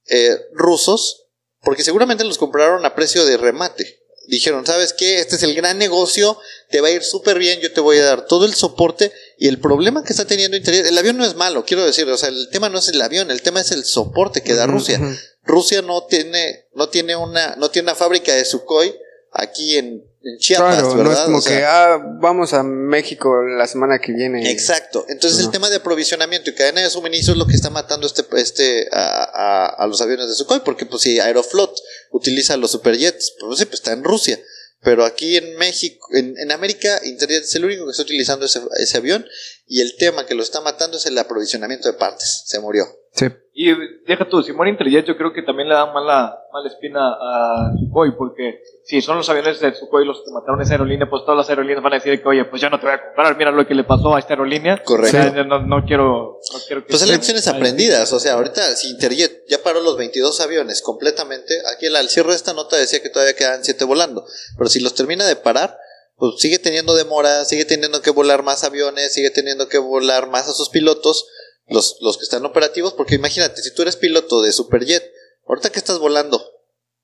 eh, 0.07 0.37
rusos? 0.51 1.27
Porque 1.61 1.83
seguramente 1.83 2.23
los 2.23 2.39
compraron 2.39 2.85
a 2.85 2.95
precio 2.95 3.23
de 3.25 3.37
remate. 3.37 4.00
Dijeron, 4.31 4.65
¿sabes 4.65 4.93
qué? 4.93 5.19
Este 5.19 5.35
es 5.35 5.43
el 5.43 5.53
gran 5.53 5.77
negocio, 5.77 6.39
te 6.69 6.79
va 6.79 6.87
a 6.87 6.91
ir 6.91 7.03
súper 7.03 7.37
bien, 7.37 7.59
yo 7.59 7.73
te 7.73 7.81
voy 7.81 7.97
a 7.97 8.05
dar 8.05 8.27
todo 8.27 8.45
el 8.45 8.53
soporte 8.53 9.11
y 9.37 9.49
el 9.49 9.59
problema 9.59 10.05
que 10.05 10.13
está 10.13 10.23
teniendo 10.23 10.55
Interjet, 10.55 10.85
el 10.85 10.97
avión 10.97 11.17
no 11.17 11.25
es 11.25 11.35
malo, 11.35 11.65
quiero 11.65 11.85
decir, 11.85 12.07
o 12.07 12.17
sea, 12.17 12.29
el 12.29 12.47
tema 12.49 12.69
no 12.69 12.79
es 12.79 12.87
el 12.87 13.01
avión, 13.01 13.29
el 13.29 13.41
tema 13.41 13.59
es 13.59 13.71
el 13.71 13.83
soporte 13.83 14.41
que 14.41 14.53
da 14.53 14.67
Rusia. 14.67 15.01
Rusia 15.43 15.81
no 15.81 16.05
tiene, 16.05 16.69
no 16.73 16.87
tiene 16.87 17.17
una, 17.17 17.57
no 17.57 17.71
tiene 17.71 17.87
una 17.87 17.95
fábrica 17.95 18.33
de 18.33 18.45
Sukhoi 18.45 18.95
aquí 19.33 19.75
en, 19.75 20.01
en 20.23 20.37
Chiapas, 20.37 20.75
Claro, 20.75 20.95
¿verdad? 20.95 21.03
no 21.05 21.11
es 21.13 21.19
como 21.25 21.37
O 21.37 21.41
sea, 21.41 21.57
que, 21.57 21.65
ah, 21.65 21.97
vamos 22.19 22.53
a 22.53 22.63
México 22.63 23.33
la 23.57 23.65
semana 23.67 23.99
que 23.99 24.11
viene. 24.11 24.51
Exacto. 24.51 25.05
Entonces 25.09 25.39
el 25.39 25.49
tema 25.51 25.69
de 25.69 25.77
aprovisionamiento 25.77 26.49
y 26.49 26.55
cadena 26.55 26.81
de 26.81 26.89
suministro 26.89 27.33
es 27.33 27.37
lo 27.39 27.47
que 27.47 27.55
está 27.55 27.69
matando 27.69 28.05
este, 28.07 28.23
este 28.37 28.87
a, 28.91 29.23
a- 29.23 29.83
a 29.83 29.87
los 29.87 29.99
aviones 30.01 30.27
de 30.27 30.35
Sukhoi, 30.35 30.59
porque 30.63 30.85
pues 30.85 31.01
si 31.01 31.19
Aeroflot 31.19 31.75
utiliza 32.11 32.55
los 32.57 32.71
superjets, 32.71 33.33
pues 33.39 33.59
sí, 33.59 33.65
pues 33.65 33.79
está 33.79 33.93
en 33.93 34.03
Rusia. 34.03 34.39
Pero 34.83 35.05
aquí 35.05 35.37
en 35.37 35.57
México, 35.57 36.07
en, 36.13 36.35
en 36.39 36.51
América, 36.51 36.99
Interjet 37.03 37.43
es 37.43 37.53
el 37.55 37.65
único 37.65 37.85
que 37.85 37.91
está 37.91 38.01
utilizando 38.03 38.45
ese, 38.47 38.61
ese 38.79 38.97
avión 38.97 39.25
y 39.67 39.81
el 39.81 39.95
tema 39.97 40.25
que 40.25 40.33
lo 40.33 40.41
está 40.41 40.59
matando 40.61 40.97
es 40.97 41.05
el 41.05 41.17
aprovisionamiento 41.19 41.87
de 41.87 41.93
partes. 41.97 42.43
Se 42.47 42.59
murió. 42.59 42.85
Sí. 43.13 43.25
Y 43.53 43.73
deja 44.07 44.29
tú, 44.29 44.41
si 44.41 44.53
muere 44.53 44.71
Interjet, 44.71 45.05
yo 45.05 45.17
creo 45.17 45.33
que 45.33 45.41
también 45.41 45.67
le 45.67 45.75
da 45.75 45.85
mala, 45.91 46.39
mala 46.53 46.67
espina 46.69 47.01
a 47.11 47.71
Sukhoi, 47.77 48.15
porque 48.17 48.61
si 48.85 49.01
son 49.01 49.17
los 49.17 49.29
aviones 49.29 49.59
de 49.59 49.73
Sukhoi 49.75 50.05
los 50.05 50.21
que 50.23 50.31
mataron 50.31 50.61
esa 50.61 50.75
aerolínea, 50.75 51.09
pues 51.09 51.23
todas 51.23 51.37
las 51.37 51.49
aerolíneas 51.49 51.83
van 51.83 51.91
a 51.91 51.97
decir 51.97 52.21
que, 52.21 52.27
oye, 52.29 52.45
pues 52.45 52.61
ya 52.61 52.69
no 52.69 52.79
te 52.79 52.85
voy 52.85 52.95
a 52.95 53.03
comprar, 53.05 53.35
mira 53.37 53.51
lo 53.51 53.67
que 53.67 53.75
le 53.75 53.83
pasó 53.83 54.15
a 54.15 54.19
esta 54.19 54.33
aerolínea. 54.33 54.81
Correcto. 54.81 55.17
Ya, 55.17 55.35
ya 55.35 55.43
no, 55.43 55.59
no 55.59 55.83
quiero, 55.85 56.39
no 56.53 56.59
quiero 56.65 56.81
que 56.83 56.87
Pues 56.87 56.99
son 56.99 57.09
se- 57.09 57.13
lecciones 57.13 57.47
aprendidas, 57.49 58.13
o 58.13 58.19
sea, 58.21 58.33
ahorita 58.35 58.61
si 58.77 58.89
Interjet 58.91 59.43
ya 59.49 59.57
paró 59.61 59.81
los 59.81 59.97
22 59.97 60.39
aviones 60.39 60.81
completamente, 60.81 61.53
aquí 61.75 61.87
al 61.87 62.07
cierre 62.07 62.29
de 62.29 62.35
esta 62.37 62.53
nota 62.53 62.77
decía 62.77 63.01
que 63.03 63.09
todavía 63.09 63.35
quedan 63.35 63.65
7 63.65 63.83
volando, 63.83 64.25
pero 64.57 64.69
si 64.69 64.79
los 64.79 64.95
termina 64.95 65.25
de 65.25 65.35
parar, 65.35 65.77
pues 66.15 66.35
sigue 66.37 66.57
teniendo 66.59 66.95
demora, 66.95 67.43
sigue 67.43 67.65
teniendo 67.65 68.01
que 68.01 68.11
volar 68.11 68.43
más 68.43 68.63
aviones, 68.63 69.13
sigue 69.13 69.31
teniendo 69.31 69.67
que 69.67 69.79
volar 69.79 70.29
más 70.29 70.47
a 70.47 70.53
sus 70.53 70.69
pilotos, 70.69 71.27
los, 71.71 71.97
los 72.01 72.17
que 72.17 72.23
están 72.23 72.45
operativos, 72.45 72.93
porque 72.93 73.15
imagínate, 73.15 73.61
si 73.61 73.73
tú 73.73 73.81
eres 73.81 73.95
piloto 73.95 74.41
de 74.41 74.51
Superjet, 74.51 75.03
ahorita 75.47 75.69
que 75.71 75.79
estás 75.79 75.99
volando, 75.99 76.43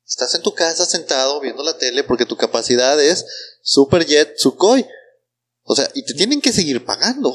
estás 0.05 0.33
en 0.35 0.41
tu 0.41 0.53
casa 0.53 0.85
sentado 0.85 1.39
viendo 1.39 1.63
la 1.63 1.77
tele 1.77 2.03
porque 2.03 2.25
tu 2.25 2.37
capacidad 2.37 3.01
es 3.01 3.25
Superjet 3.61 4.37
Sukhoi. 4.37 4.85
O 5.63 5.75
sea, 5.75 5.89
y 5.95 6.05
te 6.05 6.13
tienen 6.13 6.39
que 6.41 6.53
seguir 6.53 6.85
pagando. 6.85 7.33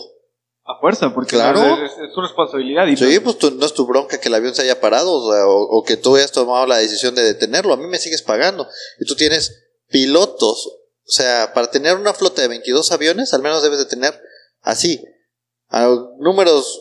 A 0.65 0.79
fuerza, 0.81 1.13
porque 1.13 1.31
Claro. 1.37 1.61
es, 1.85 1.91
es 1.93 2.15
su 2.15 2.21
responsabilidad. 2.23 2.87
Y 2.87 2.97
Sí, 2.97 3.19
pues 3.19 3.37
tú- 3.37 3.51
no 3.51 3.67
es 3.67 3.75
tu 3.75 3.85
bronca 3.85 4.21
que 4.21 4.29
el 4.29 4.35
avión 4.35 4.55
se 4.55 4.63
haya 4.63 4.81
parado 4.81 5.13
o, 5.13 5.33
sea, 5.33 5.45
o- 5.47 5.79
o 5.79 5.83
que 5.83 5.97
tú 5.97 6.15
hayas 6.17 6.31
tomado 6.33 6.67
la 6.67 6.79
decisión 6.79 7.15
de 7.17 7.25
detenerlo. 7.25 7.75
A 7.75 7.77
mí 7.77 7.87
me 7.89 7.99
sigues 7.99 8.23
pagando. 8.23 8.67
Y 9.01 9.05
tú 9.05 9.17
tienes 9.17 9.65
pilotos. 9.89 10.67
O 10.69 11.11
sea, 11.11 11.53
para 11.53 11.71
tener 11.71 11.97
una 11.97 12.15
flota 12.15 12.43
de 12.43 12.49
22 12.49 12.93
aviones, 12.93 13.35
al 13.35 13.43
menos 13.43 13.63
debes 13.63 13.79
de 13.81 13.87
tener 13.87 14.19
así, 14.61 15.05
a 15.69 15.89
números 16.21 16.81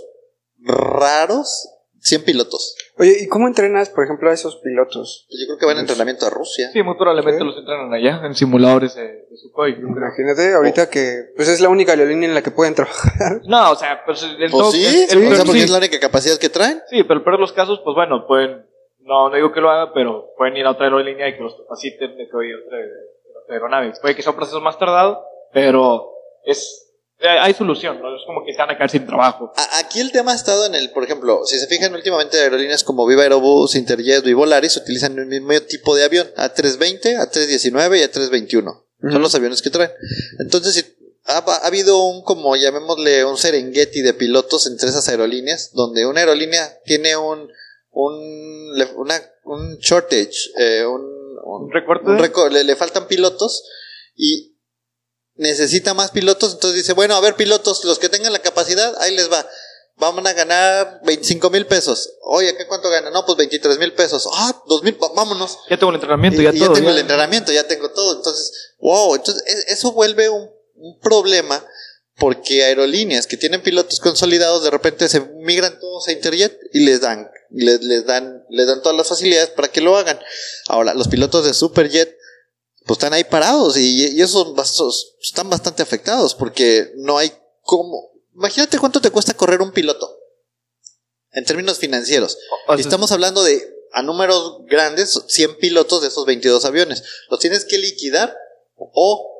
raros, 0.65 1.69
100 1.99 2.23
pilotos. 2.23 2.75
Oye, 2.97 3.17
¿y 3.21 3.27
cómo 3.27 3.47
entrenas, 3.47 3.89
por 3.89 4.03
ejemplo, 4.03 4.29
a 4.29 4.33
esos 4.33 4.55
pilotos? 4.57 5.27
Yo 5.29 5.45
creo 5.47 5.57
que 5.59 5.65
van 5.67 5.75
en 5.77 5.81
entrenamiento 5.81 6.25
a 6.25 6.29
Rusia. 6.31 6.69
Sí, 6.73 6.81
muy 6.81 6.95
probablemente 6.95 7.39
Sí. 7.39 7.45
los 7.45 7.57
entrenan 7.57 7.93
allá, 7.93 8.21
en 8.25 8.33
simuladores 8.33 8.95
de, 8.95 9.03
de 9.29 9.37
Sukhoi. 9.37 9.73
Imagínate 9.73 10.53
ahorita 10.53 10.89
que 10.89 11.25
pues 11.35 11.47
es 11.47 11.61
la 11.61 11.69
única 11.69 11.91
aerolínea 11.91 12.27
en 12.29 12.35
la 12.35 12.41
que 12.41 12.51
pueden 12.51 12.73
trabajar. 12.75 13.41
No, 13.45 13.71
o 13.71 13.75
sea, 13.75 14.03
pues 14.05 14.23
el 14.23 14.37
Pues 14.37 14.51
todo- 14.51 14.71
sí, 14.71 14.83
el- 14.85 14.93
el- 15.23 15.27
o 15.27 15.35
sea, 15.35 15.41
sí, 15.41 15.45
porque 15.45 15.63
es 15.63 15.69
la 15.69 15.77
única 15.77 15.99
capacidad 15.99 16.37
que 16.39 16.49
traen. 16.49 16.81
sí, 16.89 17.03
pero 17.03 17.19
el 17.19 17.23
peor 17.23 17.35
de 17.37 17.41
los 17.41 17.53
casos, 17.53 17.79
pues 17.83 17.95
bueno, 17.95 18.25
pueden, 18.27 18.65
no, 19.01 19.29
no 19.29 19.35
digo 19.35 19.51
que 19.51 19.61
lo 19.61 19.69
haga, 19.69 19.93
pero 19.93 20.31
pueden 20.37 20.57
ir 20.57 20.65
a 20.65 20.71
otra 20.71 20.85
aerolínea 20.85 21.27
y 21.29 21.35
que 21.37 21.43
los 21.43 21.55
capaciten 21.55 22.17
de 22.17 22.27
que 22.27 22.35
oye, 22.35 22.55
otra, 22.55 22.77
otra 23.43 23.55
aeronave. 23.55 23.93
Puede 24.01 24.15
que 24.15 24.23
sea 24.23 24.31
un 24.31 24.37
proceso 24.37 24.59
más 24.61 24.77
tardado, 24.79 25.23
pero 25.53 26.11
es, 26.45 26.90
hay 27.23 27.53
solución, 27.53 27.99
¿no? 28.01 28.15
Es 28.15 28.21
como 28.25 28.43
que 28.45 28.51
se 28.53 28.57
van 28.59 28.69
a 28.71 28.75
quedar 28.75 28.89
sin 28.89 29.05
trabajo. 29.05 29.51
Aquí 29.79 29.99
el 29.99 30.11
tema 30.11 30.31
ha 30.31 30.35
estado 30.35 30.65
en 30.65 30.75
el, 30.75 30.89
por 30.91 31.03
ejemplo, 31.03 31.41
si 31.45 31.57
se 31.59 31.67
fijan 31.67 31.93
últimamente 31.93 32.39
aerolíneas 32.39 32.83
como 32.83 33.05
Viva 33.05 33.23
Aerobús, 33.23 33.75
Interjet 33.75 34.25
y 34.25 34.33
Volaris 34.33 34.77
utilizan 34.77 35.17
el 35.19 35.25
mismo 35.27 35.51
tipo 35.61 35.95
de 35.95 36.03
avión, 36.05 36.27
A320, 36.35 37.17
A319 37.19 37.97
y 37.99 38.01
A321. 38.03 38.83
Son 39.11 39.21
los 39.21 39.33
aviones 39.35 39.61
que 39.61 39.69
traen. 39.69 39.91
Entonces, 40.39 40.73
si 40.73 40.85
ha, 41.25 41.37
ha 41.39 41.67
habido 41.67 42.03
un, 42.03 42.23
como 42.23 42.55
llamémosle, 42.55 43.25
un 43.25 43.37
Serengeti 43.37 44.01
de 44.01 44.13
pilotos 44.13 44.67
entre 44.67 44.89
esas 44.89 45.07
aerolíneas, 45.09 45.71
donde 45.73 46.05
una 46.05 46.19
aerolínea 46.21 46.77
tiene 46.85 47.15
un, 47.17 47.49
un, 47.91 48.73
una, 48.95 49.15
un 49.45 49.77
shortage, 49.77 50.31
eh, 50.57 50.85
un, 50.85 51.01
un- 51.43 51.63
¿Un 51.65 51.71
recorte? 51.71 52.09
un 52.09 52.17
reco- 52.19 52.49
le, 52.49 52.63
le 52.63 52.75
faltan 52.75 53.07
pilotos 53.07 53.63
y 54.15 54.50
necesita 55.35 55.93
más 55.93 56.11
pilotos, 56.11 56.53
entonces 56.53 56.77
dice, 56.81 56.93
bueno, 56.93 57.15
a 57.15 57.19
ver 57.21 57.35
pilotos, 57.35 57.83
los 57.85 57.99
que 57.99 58.09
tengan 58.09 58.33
la 58.33 58.39
capacidad, 58.39 58.95
ahí 59.01 59.15
les 59.15 59.31
va. 59.31 59.47
Vamos 59.97 60.25
a 60.25 60.33
ganar 60.33 60.99
25 61.03 61.49
mil 61.51 61.67
pesos. 61.67 62.13
Oye, 62.23 62.55
¿qué 62.57 62.65
cuánto 62.65 62.89
gana? 62.89 63.11
No, 63.11 63.23
pues 63.25 63.37
23 63.37 63.77
mil 63.77 63.93
pesos. 63.93 64.27
Ah, 64.33 64.59
2 64.67 64.83
mil, 64.83 64.97
vámonos. 65.15 65.59
Ya 65.69 65.77
tengo 65.77 65.89
el 65.91 65.95
entrenamiento, 65.95 66.41
Y- 66.41 66.45
ya 66.45 66.51
y 66.53 66.59
todo. 66.59 66.73
tengo 66.73 66.87
ya. 66.89 66.93
el 66.95 67.01
entrenamiento, 67.01 67.51
ya 67.51 67.67
tengo 67.67 67.91
todo. 67.91 68.15
Entonces, 68.17 68.51
wow, 68.79 69.13
entonces 69.15 69.43
e- 69.45 69.73
eso 69.73 69.91
vuelve 69.91 70.27
un, 70.29 70.49
un 70.75 70.99
problema 70.99 71.63
porque 72.17 72.63
aerolíneas 72.63 73.27
que 73.27 73.37
tienen 73.37 73.61
pilotos 73.61 73.99
consolidados 73.99 74.63
de 74.63 74.69
repente 74.69 75.07
se 75.09 75.21
migran 75.21 75.79
todos 75.79 76.07
a 76.07 76.11
Interjet 76.11 76.57
y 76.73 76.79
les 76.81 77.01
dan, 77.01 77.29
les, 77.51 77.81
les 77.81 78.05
dan, 78.05 78.43
les 78.49 78.67
dan 78.67 78.81
todas 78.81 78.97
las 78.97 79.07
facilidades 79.07 79.49
para 79.49 79.67
que 79.69 79.81
lo 79.81 79.97
hagan. 79.97 80.19
Ahora, 80.67 80.93
los 80.93 81.07
pilotos 81.09 81.45
de 81.45 81.53
Superjet 81.53 82.15
pues 82.85 82.97
están 82.97 83.13
ahí 83.13 83.23
parados 83.23 83.77
y, 83.77 84.07
y 84.07 84.21
esos 84.21 84.55
bastos 84.55 85.15
están 85.21 85.49
bastante 85.49 85.83
afectados 85.83 86.35
porque 86.35 86.91
no 86.97 87.17
hay 87.17 87.31
cómo. 87.61 88.11
Imagínate 88.33 88.79
cuánto 88.79 89.01
te 89.01 89.11
cuesta 89.11 89.33
correr 89.33 89.61
un 89.61 89.71
piloto 89.71 90.17
en 91.31 91.45
términos 91.45 91.77
financieros. 91.77 92.37
O 92.67 92.73
estamos 92.73 93.11
hablando 93.11 93.43
de 93.43 93.81
a 93.93 94.01
números 94.01 94.61
grandes, 94.67 95.21
100 95.27 95.57
pilotos 95.57 96.01
de 96.01 96.07
esos 96.07 96.25
22 96.25 96.63
aviones. 96.65 97.03
Los 97.29 97.39
tienes 97.39 97.65
que 97.65 97.77
liquidar 97.77 98.35
o 98.75 99.30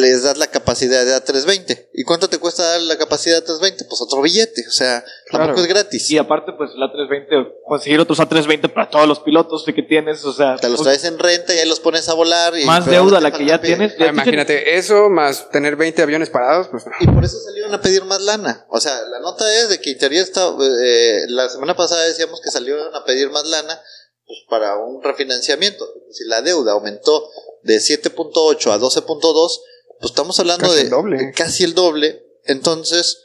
les 0.00 0.22
das 0.22 0.38
la 0.38 0.46
capacidad 0.46 1.04
de 1.04 1.14
A320. 1.14 1.88
¿Y 1.92 2.04
cuánto 2.04 2.28
te 2.28 2.38
cuesta 2.38 2.62
dar 2.64 2.80
la 2.80 2.96
capacidad 2.96 3.42
de 3.42 3.46
A320? 3.46 3.86
Pues 3.88 4.00
otro 4.00 4.22
billete, 4.22 4.64
o 4.66 4.70
sea, 4.70 5.04
tampoco 5.30 5.52
Claro. 5.54 5.60
es 5.60 5.66
gratis. 5.66 6.10
Y 6.10 6.16
aparte, 6.16 6.52
pues 6.56 6.70
el 6.74 6.80
A320, 6.82 7.56
conseguir 7.66 8.00
otros 8.00 8.18
A320 8.18 8.72
para 8.72 8.88
todos 8.88 9.06
los 9.06 9.20
pilotos 9.20 9.64
que 9.66 9.82
tienes, 9.82 10.24
o 10.24 10.32
sea, 10.32 10.56
Te 10.56 10.70
los 10.70 10.78
pues, 10.78 10.84
traes 10.98 11.04
en 11.04 11.18
renta 11.18 11.54
y 11.54 11.58
ahí 11.58 11.68
los 11.68 11.78
pones 11.80 12.08
a 12.08 12.14
volar. 12.14 12.58
Y, 12.58 12.64
más 12.64 12.86
deuda 12.86 13.20
la 13.20 13.32
que 13.32 13.44
ya 13.44 13.60
tienes. 13.60 13.92
Ah, 13.92 13.96
ya- 13.98 14.06
imagínate 14.08 14.78
eso 14.78 15.10
más 15.10 15.50
tener 15.50 15.76
20 15.76 16.00
aviones 16.00 16.30
parados, 16.30 16.68
pues. 16.68 16.84
Y 17.00 17.06
por 17.08 17.22
eso 17.22 17.38
salieron 17.40 17.74
a 17.74 17.82
pedir 17.82 18.04
más 18.04 18.22
lana. 18.22 18.64
O 18.70 18.80
sea, 18.80 18.98
la 19.10 19.20
nota 19.20 19.44
es 19.60 19.68
de 19.68 19.78
que 19.78 19.90
Interjet 19.90 20.22
está, 20.22 20.54
eh, 20.82 21.26
la 21.28 21.50
semana 21.50 21.76
pasada 21.76 22.06
decíamos 22.06 22.40
que 22.40 22.50
salieron 22.50 22.94
a 22.94 23.04
pedir 23.04 23.28
más 23.30 23.44
lana 23.46 23.78
pues, 24.26 24.38
para 24.48 24.78
un 24.78 25.02
refinanciamiento. 25.02 25.86
Si 26.12 26.24
la 26.24 26.40
deuda 26.40 26.72
aumentó 26.72 27.28
de 27.62 27.76
7.8 27.78 28.72
a 28.72 28.78
12.2, 28.78 29.60
pues 30.02 30.10
estamos 30.10 30.38
hablando 30.40 30.64
Casi 30.66 30.76
de 30.76 30.82
el 30.82 30.90
doble. 30.90 31.16
de 31.18 31.32
casi 31.32 31.64
el 31.64 31.74
doble. 31.74 32.22
Entonces, 32.44 33.24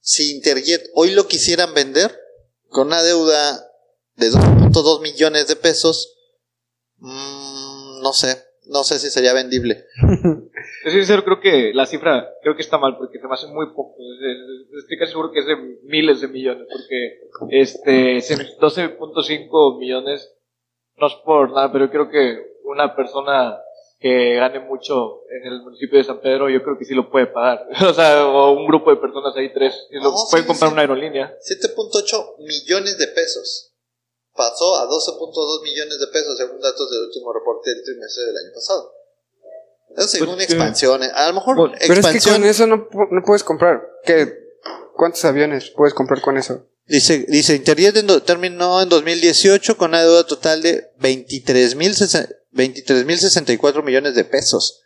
si 0.00 0.34
Interjet 0.36 0.88
hoy 0.94 1.10
lo 1.10 1.26
quisieran 1.26 1.74
vender 1.74 2.16
con 2.68 2.86
una 2.86 3.02
deuda 3.02 3.68
de 4.14 4.30
2.2 4.30 5.00
millones 5.02 5.48
de 5.48 5.56
pesos, 5.56 6.16
mm, 6.98 8.00
no 8.00 8.12
sé, 8.12 8.42
no 8.66 8.84
sé 8.84 8.98
si 8.98 9.10
sería 9.10 9.32
vendible. 9.32 9.84
Soy 10.84 10.92
sincero, 10.92 11.24
creo 11.24 11.40
que 11.40 11.72
la 11.74 11.86
cifra 11.86 12.28
creo 12.42 12.54
que 12.56 12.62
está 12.62 12.78
mal 12.78 12.96
porque 12.96 13.18
se 13.18 13.26
me 13.26 13.34
hace 13.34 13.46
muy 13.48 13.66
poco. 13.74 13.96
Es- 13.98 14.22
es- 14.22 14.82
Estoy 14.84 14.96
casi 14.98 15.10
seguro 15.12 15.32
que 15.32 15.40
es 15.40 15.46
de 15.46 15.56
miles 15.84 16.20
de 16.22 16.28
millones 16.28 16.66
porque 16.70 17.60
este 17.60 18.20
se- 18.22 18.36
12.5 18.58 19.78
millones 19.78 20.32
no 20.96 21.06
es 21.08 21.12
por 21.24 21.50
nada, 21.52 21.70
pero 21.72 21.86
yo 21.86 21.90
creo 21.90 22.08
que 22.10 22.38
una 22.64 22.94
persona 22.96 23.58
que 24.02 24.34
gane 24.34 24.58
mucho 24.60 25.22
en 25.30 25.46
el 25.52 25.62
municipio 25.62 25.96
de 25.98 26.04
San 26.04 26.20
Pedro, 26.20 26.50
yo 26.50 26.62
creo 26.62 26.76
que 26.76 26.84
sí 26.84 26.92
lo 26.94 27.08
puede 27.10 27.28
pagar. 27.28 27.64
O 27.88 27.94
sea, 27.94 28.26
o 28.26 28.52
un 28.52 28.66
grupo 28.66 28.90
de 28.90 28.96
personas 28.96 29.32
ahí, 29.36 29.52
tres, 29.54 29.72
y 29.90 29.96
lo 29.96 30.10
No, 30.10 30.16
pueden 30.28 30.44
sí, 30.44 30.48
comprar 30.48 30.70
sí. 30.70 30.72
una 30.72 30.80
aerolínea. 30.82 31.36
7.8 31.38 32.36
millones 32.38 32.98
de 32.98 33.06
pesos. 33.08 33.72
Pasó 34.34 34.76
a 34.76 34.88
12.2 34.88 35.62
millones 35.62 36.00
de 36.00 36.06
pesos 36.08 36.36
según 36.36 36.60
datos 36.60 36.90
del 36.90 37.04
último 37.04 37.32
reporte 37.32 37.70
del 37.70 37.84
trimestre 37.84 38.24
del 38.24 38.36
año 38.36 38.54
pasado. 38.54 38.92
Eso 39.96 40.08
según 40.08 40.34
Pues 40.34 40.48
expansiones. 40.50 41.10
A 41.14 41.28
lo 41.28 41.34
mejor 41.34 41.56
Bueno, 41.56 41.74
Pero 41.78 41.92
es 42.00 42.00
que 42.06 42.16
expansión. 42.16 42.34
con 42.40 42.44
eso 42.44 42.66
no, 42.66 42.88
no 43.10 43.22
puedes 43.24 43.44
comprar. 43.44 43.82
¿Qué? 44.04 44.26
¿Cuántos 44.96 45.24
aviones 45.24 45.70
puedes 45.70 45.94
comprar 45.94 46.20
con 46.22 46.38
eso? 46.38 46.66
Dice, 46.86 47.26
dice 47.28 47.54
Interjet 47.54 47.94
terminó 48.24 48.82
en 48.82 48.88
2018 48.88 49.76
con 49.76 49.90
una 49.90 50.02
deuda 50.02 50.26
total 50.26 50.62
de 50.62 50.90
23.064 52.52 53.82
millones 53.82 54.14
de 54.14 54.24
pesos. 54.24 54.80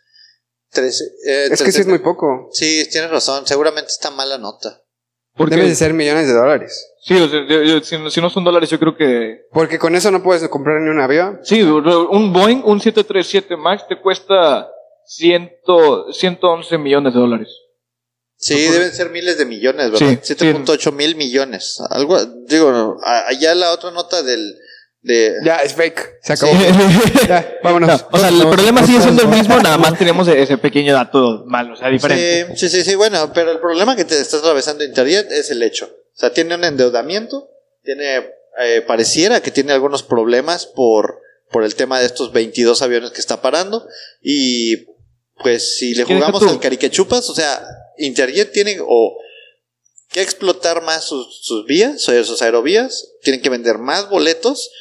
Eh, 0.75 1.47
Es 1.51 1.61
que 1.61 1.71
sí 1.71 1.81
es 1.81 1.87
muy 1.87 1.99
poco. 1.99 2.49
Sí, 2.51 2.87
tienes 2.91 3.09
razón. 3.09 3.47
Seguramente 3.47 3.89
está 3.91 4.11
mala 4.11 4.37
nota. 4.37 4.81
Porque, 5.35 5.55
Debe 5.55 5.69
de 5.69 5.75
ser 5.75 5.93
millones 5.93 6.27
de 6.27 6.33
dólares. 6.33 6.93
sí, 7.03 7.13
o 7.15 7.29
sea, 7.29 7.47
yo- 7.47 7.61
yo- 7.63 7.83
si, 7.83 7.95
si 8.09 8.21
no 8.21 8.29
son 8.29 8.43
dólares, 8.43 8.69
yo 8.71 8.79
creo 8.79 8.97
que 8.97 9.41
Porque 9.51 9.77
con 9.77 9.95
eso 9.95 10.09
no 10.09 10.23
puedes 10.23 10.47
comprar 10.49 10.81
ni 10.81 10.89
un 10.89 10.99
avión. 10.99 11.39
Sí, 11.43 11.61
un 11.61 12.33
Boeing, 12.33 12.63
un 12.65 12.81
737 12.81 13.55
MAX 13.55 13.87
te 13.87 14.01
cuesta 14.01 14.67
100, 15.05 15.51
111 16.11 16.77
millones 16.79 17.13
de 17.13 17.19
dólares. 17.19 17.49
Sí, 18.39 18.55
deben 18.59 18.91
ser 18.91 19.09
miles 19.11 19.37
de 19.37 19.45
millones, 19.45 19.91
¿verdad? 19.91 20.19
sí. 20.23 20.33
7.8 20.35 20.91
mil 20.91 21.15
millones. 21.15 21.79
Algo, 21.89 22.17
digo, 22.47 22.97
allá 23.03 23.53
la 23.55 23.71
otra 23.71 23.91
nota 23.91 24.21
del, 24.23 24.55
de, 25.01 25.35
Ya, 25.43 25.57
es 25.57 25.73
fake. 25.73 26.19
Se 26.21 26.33
acabó. 26.33 26.51
Sí. 26.53 27.27
ya, 27.27 27.57
vámonos. 27.63 27.87
No, 27.87 28.07
o 28.11 28.17
sea, 28.17 28.29
el 28.29 28.41
problema 28.41 28.85
sigue 28.85 29.01
siendo 29.01 29.23
el 29.23 29.29
mismo, 29.29 29.57
nada 29.59 29.77
más 29.77 29.97
tenemos 29.97 30.27
ese 30.27 30.57
pequeño 30.57 30.93
dato 30.93 31.43
mal, 31.45 31.71
o 31.71 31.75
sea, 31.75 31.89
diferente. 31.89 32.55
Sí, 32.55 32.69
sí, 32.69 32.77
sí, 32.77 32.89
sí, 32.89 32.95
bueno, 32.95 33.31
pero 33.33 33.51
el 33.51 33.59
problema 33.59 33.95
que 33.95 34.05
te 34.05 34.19
está 34.19 34.37
atravesando 34.37 34.83
Interjet 34.83 35.31
es 35.31 35.51
el 35.51 35.63
hecho. 35.63 35.85
O 35.85 36.19
sea, 36.19 36.33
tiene 36.33 36.55
un 36.55 36.63
endeudamiento, 36.63 37.49
tiene, 37.83 38.31
eh, 38.59 38.81
pareciera 38.87 39.41
que 39.41 39.51
tiene 39.51 39.71
algunos 39.71 40.03
problemas 40.03 40.65
por, 40.65 41.21
por 41.51 41.63
el 41.63 41.75
tema 41.75 41.99
de 41.99 42.07
estos 42.07 42.33
22 42.33 42.81
aviones 42.81 43.11
que 43.11 43.21
está 43.21 43.41
parando. 43.41 43.87
Y 44.21 44.87
pues 45.41 45.77
si 45.77 45.93
le 45.93 46.05
¿Qué 46.05 46.15
deja 46.15 46.25
jugamos 46.25 46.51
al 46.51 46.59
cariquechupas, 46.59 47.29
o 47.29 47.35
sea, 47.35 47.63
Interjet 47.97 48.51
tiene 48.51 48.77
o 48.81 49.17
que 50.09 50.21
explotar 50.21 50.81
más 50.81 51.03
sus, 51.03 51.39
sus 51.41 51.65
vías, 51.65 51.95
o 52.07 52.11
sea, 52.11 52.23
sus 52.23 52.41
aerovías, 52.41 53.09
tienen 53.21 53.41
que 53.41 53.49
vender 53.49 53.77
más 53.77 54.09
boletos 54.09 54.71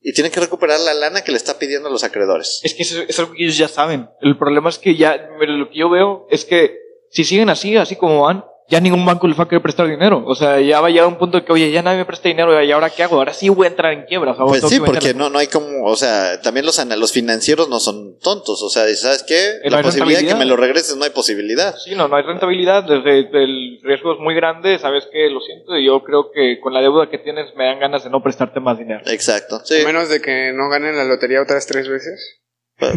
y 0.00 0.12
tienen 0.12 0.32
que 0.32 0.40
recuperar 0.40 0.80
la 0.80 0.94
lana 0.94 1.22
que 1.22 1.32
le 1.32 1.38
está 1.38 1.58
pidiendo 1.58 1.88
a 1.88 1.92
los 1.92 2.04
acreedores. 2.04 2.60
Es 2.62 2.74
que 2.74 2.82
eso 2.82 3.02
es 3.06 3.18
algo 3.18 3.32
que 3.32 3.44
ellos 3.44 3.58
ya 3.58 3.68
saben. 3.68 4.08
El 4.20 4.38
problema 4.38 4.68
es 4.68 4.78
que 4.78 4.96
ya, 4.96 5.16
lo 5.40 5.70
que 5.70 5.78
yo 5.78 5.90
veo 5.90 6.26
es 6.30 6.44
que 6.44 6.78
si 7.10 7.24
siguen 7.24 7.50
así, 7.50 7.76
así 7.76 7.96
como 7.96 8.22
van, 8.22 8.44
ya 8.68 8.80
ningún 8.80 9.04
banco 9.06 9.26
les 9.26 9.38
va 9.38 9.44
a 9.44 9.48
querer 9.48 9.62
prestar 9.62 9.88
dinero. 9.88 10.22
O 10.26 10.34
sea, 10.34 10.60
ya 10.60 10.80
va 10.80 10.88
a 10.88 10.90
llegar 10.90 11.06
un 11.06 11.16
punto 11.16 11.38
de 11.38 11.44
que, 11.44 11.52
oye, 11.52 11.70
ya 11.70 11.82
nadie 11.82 11.98
me 11.98 12.04
presta 12.04 12.28
dinero, 12.28 12.62
¿y 12.62 12.70
ahora 12.70 12.90
qué 12.90 13.02
hago? 13.02 13.16
Ahora 13.16 13.32
sí 13.32 13.48
voy 13.48 13.66
a 13.66 13.70
entrar 13.70 13.92
en 13.92 14.04
quiebra. 14.04 14.32
o 14.32 14.36
sea, 14.36 14.44
Pues 14.44 14.62
sí, 14.68 14.78
que 14.78 14.84
porque 14.84 15.14
no, 15.14 15.30
no 15.30 15.38
hay 15.38 15.46
como, 15.46 15.84
o 15.84 15.96
sea, 15.96 16.40
también 16.42 16.66
los, 16.66 16.84
los 16.84 17.12
financieros 17.12 17.68
no 17.68 17.80
son 17.80 18.18
tontos, 18.18 18.62
o 18.62 18.68
sea, 18.68 18.84
¿sabes 18.94 19.24
qué? 19.26 19.60
La 19.64 19.80
posibilidad 19.80 20.20
de 20.20 20.26
que 20.26 20.34
me 20.34 20.44
lo 20.44 20.56
regreses 20.56 20.96
no 20.96 21.04
hay 21.04 21.10
posibilidad. 21.10 21.74
Sí, 21.76 21.94
no, 21.94 22.08
no 22.08 22.16
hay 22.16 22.24
rentabilidad, 22.24 22.84
desde 22.84 23.20
el 23.20 23.80
riesgo 23.82 24.12
es 24.12 24.20
muy 24.20 24.34
grande, 24.34 24.78
sabes 24.78 25.04
que 25.10 25.30
lo 25.30 25.40
siento, 25.40 25.76
y 25.76 25.86
yo 25.86 26.02
creo 26.02 26.30
que 26.30 26.60
con 26.60 26.74
la 26.74 26.80
deuda 26.80 27.08
que 27.10 27.18
tienes 27.18 27.54
me 27.56 27.64
dan 27.64 27.80
ganas 27.80 28.04
de 28.04 28.10
no 28.10 28.22
prestarte 28.22 28.60
más 28.60 28.78
dinero. 28.78 29.00
Exacto, 29.06 29.60
sí. 29.64 29.80
A 29.80 29.86
menos 29.86 30.10
de 30.10 30.20
que 30.20 30.52
no 30.54 30.68
ganen 30.68 30.94
la 30.96 31.04
lotería 31.04 31.40
otras 31.40 31.66
tres 31.66 31.88
veces. 31.88 32.40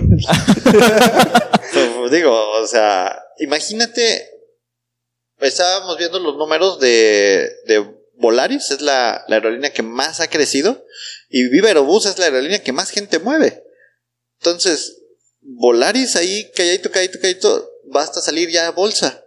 Pues, 1.73 2.11
digo, 2.11 2.31
o 2.61 2.67
sea, 2.67 3.17
imagínate, 3.39 4.27
estábamos 5.41 5.97
viendo 5.97 6.19
los 6.19 6.35
números 6.37 6.79
de, 6.79 7.49
de 7.65 7.85
Volaris, 8.15 8.71
es 8.71 8.81
la, 8.81 9.25
la 9.27 9.35
aerolínea 9.37 9.73
que 9.73 9.83
más 9.83 10.19
ha 10.19 10.29
crecido, 10.29 10.85
y 11.29 11.49
Viva 11.49 11.67
Aerobús 11.67 12.05
es 12.05 12.17
la 12.19 12.25
aerolínea 12.25 12.63
que 12.63 12.71
más 12.71 12.91
gente 12.91 13.19
mueve. 13.19 13.63
Entonces, 14.39 15.01
Volaris 15.41 16.15
ahí, 16.15 16.51
calladito, 16.55 16.91
calladito, 16.91 17.19
calladito, 17.19 17.71
basta 17.85 18.21
salir 18.21 18.49
ya 18.49 18.67
a 18.67 18.71
bolsa. 18.71 19.25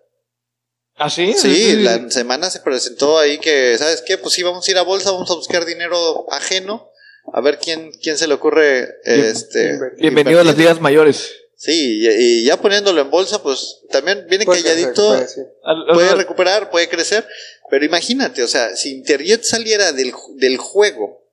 ¿Ah, 0.97 1.11
sí? 1.11 1.35
Sí, 1.37 1.76
la 1.76 2.09
semana 2.11 2.50
se 2.50 2.61
presentó 2.61 3.18
ahí 3.18 3.38
que, 3.38 3.76
¿sabes 3.78 4.00
qué? 4.02 4.16
Pues 4.16 4.35
sí, 4.35 4.44
vamos 4.44 4.66
a 4.66 4.71
ir 4.71 4.78
a 4.78 4.83
bolsa, 4.83 5.11
vamos 5.11 5.30
a 5.30 5.35
buscar 5.35 5.64
dinero 5.64 6.26
ajeno, 6.33 6.88
a 7.33 7.40
ver 7.40 7.59
quién, 7.59 7.90
quién 8.00 8.16
se 8.16 8.28
le 8.28 8.35
ocurre 8.35 8.88
este, 9.04 9.71
invertir. 9.71 10.00
Bienvenido 10.00 10.40
a 10.40 10.44
las 10.44 10.56
ligas 10.56 10.80
mayores. 10.80 11.33
Sí, 11.64 12.02
y, 12.02 12.09
y 12.11 12.44
ya 12.44 12.59
poniéndolo 12.59 13.00
en 13.00 13.09
bolsa, 13.09 13.42
pues 13.42 13.78
también 13.88 14.26
viene 14.28 14.44
Puede 14.44 14.62
calladito, 14.62 15.16
crecer, 15.16 15.47
puede, 15.94 16.11
sí. 16.11 16.14
Recuperar, 16.14 16.71
puede 16.71 16.90
crecer, 16.90 17.26
pero 17.71 17.87
imagínate, 17.87 18.42
o 18.42 18.49
sea, 18.49 18.76
si 18.76 18.90
Interjet 18.90 19.44
saliera 19.44 19.92
del, 19.92 20.12
del 20.35 20.59
juego, 20.59 21.25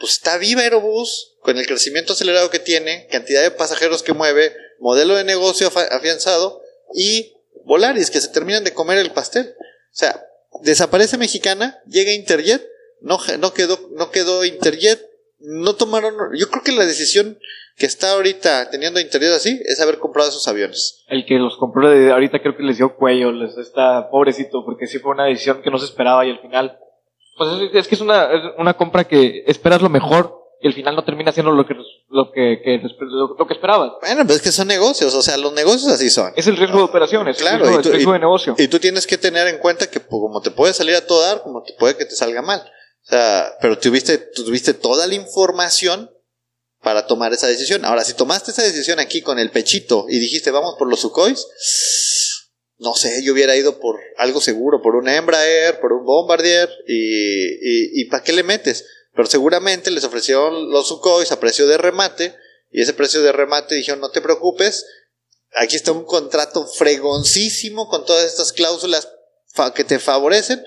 pues 0.00 0.14
está 0.14 0.36
viva 0.36 0.62
Aerobús, 0.62 1.36
con 1.42 1.58
el 1.58 1.66
crecimiento 1.68 2.14
acelerado 2.14 2.50
que 2.50 2.58
tiene, 2.58 3.06
cantidad 3.06 3.40
de 3.40 3.52
pasajeros 3.52 4.02
que 4.02 4.14
mueve, 4.14 4.52
modelo 4.80 5.14
de 5.14 5.22
negocio 5.22 5.68
afianzado, 5.68 6.60
y 6.92 7.36
Volaris, 7.66 8.10
que 8.10 8.20
se 8.20 8.30
terminan 8.30 8.64
de 8.64 8.74
comer 8.74 8.98
el 8.98 9.12
pastel. 9.12 9.54
O 9.60 9.96
sea, 9.96 10.26
desaparece 10.62 11.18
Mexicana, 11.18 11.80
llega 11.86 12.10
Interjet, 12.10 12.68
no, 13.00 13.20
no 13.38 13.54
quedó, 13.54 13.90
no 13.92 14.10
quedó 14.10 14.44
Interjet, 14.44 15.08
no 15.38 15.74
tomaron, 15.74 16.14
yo 16.38 16.48
creo 16.50 16.62
que 16.62 16.72
la 16.72 16.84
decisión 16.86 17.38
que 17.76 17.84
está 17.86 18.12
ahorita 18.12 18.70
teniendo 18.70 18.98
Interjet 19.00 19.32
así 19.34 19.60
es 19.64 19.80
haber 19.80 19.98
comprado 19.98 20.28
esos 20.30 20.46
aviones. 20.48 21.04
el 21.08 21.26
que 21.26 21.34
los 21.34 21.56
compró 21.58 21.90
de 21.90 22.10
ahorita 22.10 22.40
creo 22.40 22.56
que 22.56 22.62
les 22.62 22.78
dio 22.78 22.96
cuello, 22.96 23.32
les 23.32 23.56
está 23.58 24.08
pobrecito, 24.10 24.64
porque 24.64 24.86
sí 24.86 24.98
fue 24.98 25.12
una 25.12 25.24
decisión 25.26 25.60
que 25.62 25.70
no 25.70 25.78
se 25.78 25.84
esperaba 25.84 26.24
y 26.24 26.30
al 26.30 26.40
final, 26.40 26.78
pues 27.36 27.50
es, 27.60 27.74
es 27.74 27.88
que 27.88 27.94
es 27.96 28.00
una, 28.00 28.24
es 28.32 28.40
una 28.56 28.74
compra 28.74 29.04
que 29.04 29.44
esperas 29.46 29.82
lo 29.82 29.90
mejor 29.90 30.34
y 30.62 30.68
al 30.68 30.72
final 30.72 30.96
no 30.96 31.04
termina 31.04 31.32
siendo 31.32 31.52
lo 31.52 31.66
que, 31.66 31.74
lo 32.08 32.32
que, 32.32 32.62
que- 32.64 32.80
lo, 33.00 33.36
lo 33.38 33.46
que 33.46 33.52
esperabas. 33.52 33.92
Bueno, 34.00 34.24
pues 34.24 34.38
es 34.38 34.42
que 34.42 34.52
son 34.52 34.68
negocios, 34.68 35.12
o 35.14 35.20
sea, 35.20 35.36
los 35.36 35.52
negocios 35.52 35.92
así 35.92 36.08
son. 36.08 36.32
Es 36.34 36.46
el 36.46 36.56
riesgo 36.56 36.78
de 36.78 36.84
operaciones, 36.84 37.36
Claro, 37.36 37.56
el 37.66 37.72
riesgo, 37.74 37.80
y 37.80 37.82
tú- 37.82 37.88
el 37.90 37.94
riesgo 37.96 38.10
y- 38.12 38.14
de 38.14 38.20
negocio. 38.20 38.54
Y 38.56 38.68
tú 38.68 38.78
tienes 38.78 39.06
que 39.06 39.18
tener 39.18 39.48
en 39.48 39.58
cuenta 39.58 39.86
que 39.90 40.00
pues, 40.00 40.08
como 40.18 40.40
te 40.40 40.50
puede 40.50 40.72
salir 40.72 40.96
a 40.96 41.06
todo 41.06 41.20
dar, 41.20 41.42
como 41.42 41.62
te 41.62 41.74
puede 41.74 41.94
que 41.98 42.06
te 42.06 42.12
salga 42.16 42.40
mal. 42.40 42.62
O 43.06 43.10
sea, 43.10 43.56
pero 43.60 43.78
tuviste, 43.78 44.18
tuviste 44.18 44.74
toda 44.74 45.06
la 45.06 45.14
información 45.14 46.10
para 46.82 47.06
tomar 47.06 47.32
esa 47.32 47.46
decisión. 47.46 47.84
Ahora, 47.84 48.04
si 48.04 48.14
tomaste 48.14 48.50
esa 48.50 48.62
decisión 48.62 48.98
aquí 48.98 49.22
con 49.22 49.38
el 49.38 49.50
pechito 49.50 50.06
y 50.08 50.18
dijiste 50.18 50.50
vamos 50.50 50.74
por 50.78 50.88
los 50.88 51.00
Sukhois, 51.00 51.46
no 52.78 52.94
sé, 52.94 53.22
yo 53.22 53.32
hubiera 53.32 53.56
ido 53.56 53.80
por 53.80 53.98
algo 54.18 54.40
seguro, 54.40 54.82
por 54.82 54.96
un 54.96 55.08
Embraer, 55.08 55.80
por 55.80 55.92
un 55.92 56.04
Bombardier 56.04 56.68
y, 56.86 56.94
y, 56.94 58.00
y 58.00 58.04
¿para 58.06 58.22
qué 58.22 58.32
le 58.32 58.42
metes? 58.42 58.84
Pero 59.14 59.28
seguramente 59.28 59.90
les 59.90 60.04
ofrecieron 60.04 60.70
los 60.70 60.88
Sukhois 60.88 61.32
a 61.32 61.40
precio 61.40 61.66
de 61.66 61.78
remate 61.78 62.34
y 62.70 62.82
ese 62.82 62.92
precio 62.92 63.22
de 63.22 63.32
remate 63.32 63.74
dijeron 63.74 64.00
no 64.00 64.10
te 64.10 64.20
preocupes, 64.20 64.84
aquí 65.54 65.76
está 65.76 65.92
un 65.92 66.04
contrato 66.04 66.66
fregoncísimo 66.66 67.88
con 67.88 68.04
todas 68.04 68.26
estas 68.26 68.52
cláusulas 68.52 69.08
que 69.74 69.84
te 69.84 69.98
favorecen. 69.98 70.62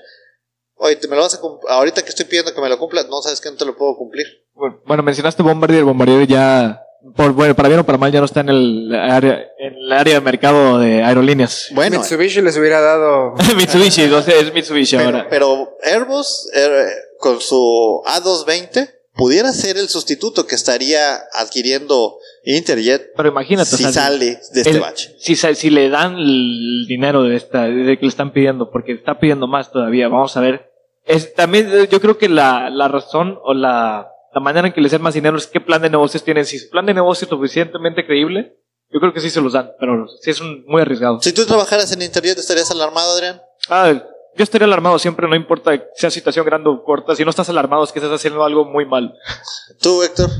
Oye, 0.82 0.96
te 0.96 1.08
me 1.08 1.16
lo 1.16 1.22
vas 1.22 1.34
a 1.34 1.74
ahorita 1.74 2.02
que 2.02 2.08
estoy 2.08 2.24
pidiendo 2.24 2.54
que 2.54 2.60
me 2.60 2.68
lo 2.68 2.78
cumplas, 2.78 3.06
no 3.08 3.20
sabes 3.20 3.40
que 3.40 3.50
no 3.50 3.56
te 3.56 3.66
lo 3.66 3.76
puedo 3.76 3.96
cumplir. 3.96 4.26
Bueno, 4.54 4.80
bueno, 4.86 5.02
mencionaste 5.02 5.42
Bombardier, 5.42 5.84
Bombardier 5.84 6.26
ya, 6.26 6.82
por, 7.16 7.32
bueno, 7.32 7.54
para 7.54 7.68
bien 7.68 7.80
o 7.80 7.84
para 7.84 7.98
mal, 7.98 8.10
ya 8.10 8.20
no 8.20 8.24
está 8.24 8.40
en 8.40 8.48
el 8.48 8.94
área, 8.94 9.46
en 9.58 9.74
el 9.74 9.92
área 9.92 10.14
de 10.14 10.20
mercado 10.22 10.78
de 10.78 11.02
aerolíneas. 11.02 11.68
Bueno, 11.72 11.98
Mitsubishi 11.98 12.40
les 12.40 12.56
hubiera 12.56 12.80
dado. 12.80 13.34
Mitsubishi, 13.56 14.06
no 14.10 14.22
sé, 14.22 14.40
es 14.40 14.54
Mitsubishi 14.54 14.96
pero, 14.96 15.08
ahora. 15.08 15.26
pero 15.28 15.76
Airbus 15.82 16.50
eh, 16.54 16.86
con 17.18 17.40
su 17.42 18.02
A220 18.06 18.90
pudiera 19.14 19.52
ser 19.52 19.76
el 19.76 19.90
sustituto 19.90 20.46
que 20.46 20.54
estaría 20.54 21.16
adquiriendo 21.34 22.16
Interjet 22.44 23.12
Pero 23.16 23.28
imagínate, 23.28 23.76
si 23.76 23.84
o 23.84 23.92
sea, 23.92 24.04
sale 24.04 24.40
de 24.52 24.60
este 24.60 24.70
el- 24.70 24.80
bache. 24.80 25.14
Si, 25.18 25.36
si 25.36 25.68
le 25.70 25.90
dan 25.90 26.16
el 26.16 26.86
dinero 26.88 27.24
de 27.24 27.36
esta, 27.36 27.64
de 27.64 27.98
que 27.98 28.06
le 28.06 28.08
están 28.08 28.32
pidiendo, 28.32 28.70
porque 28.70 28.92
está 28.92 29.18
pidiendo 29.18 29.46
más 29.46 29.70
todavía, 29.70 30.08
vamos 30.08 30.36
a 30.38 30.40
ver. 30.40 30.69
Es, 31.04 31.34
también 31.34 31.70
eh, 31.72 31.88
yo 31.90 32.00
creo 32.00 32.18
que 32.18 32.28
la, 32.28 32.70
la 32.70 32.88
razón 32.88 33.38
o 33.42 33.54
la, 33.54 34.10
la 34.32 34.40
manera 34.40 34.66
en 34.68 34.72
que 34.72 34.80
les 34.80 34.92
den 34.92 35.02
más 35.02 35.14
dinero 35.14 35.36
es 35.36 35.46
qué 35.46 35.60
plan 35.60 35.82
de 35.82 35.90
negocios 35.90 36.22
tienen. 36.22 36.44
Si 36.44 36.58
su 36.58 36.70
plan 36.70 36.86
de 36.86 36.94
negocio 36.94 37.24
es 37.24 37.30
suficientemente 37.30 38.06
creíble, 38.06 38.56
yo 38.90 39.00
creo 39.00 39.12
que 39.12 39.20
sí 39.20 39.30
se 39.30 39.40
los 39.40 39.52
dan, 39.52 39.70
pero 39.78 40.06
sí 40.20 40.30
es 40.30 40.40
un, 40.40 40.64
muy 40.66 40.82
arriesgado. 40.82 41.20
Si 41.20 41.32
tú 41.32 41.46
trabajaras 41.46 41.92
en 41.92 42.02
Interjet, 42.02 42.38
¿estarías 42.38 42.70
alarmado, 42.70 43.12
Adrián? 43.12 43.40
Ah, 43.68 43.92
yo 43.92 44.44
estaría 44.44 44.66
alarmado 44.66 44.98
siempre, 44.98 45.28
no 45.28 45.34
importa 45.34 45.72
sea 45.94 46.10
situación 46.10 46.46
grande 46.46 46.70
o 46.70 46.82
corta. 46.84 47.14
Si 47.14 47.24
no 47.24 47.30
estás 47.30 47.48
alarmado 47.48 47.84
es 47.84 47.92
que 47.92 47.98
estás 47.98 48.12
haciendo 48.12 48.44
algo 48.44 48.64
muy 48.64 48.86
mal. 48.86 49.14
Tú, 49.80 50.02
Héctor. 50.02 50.30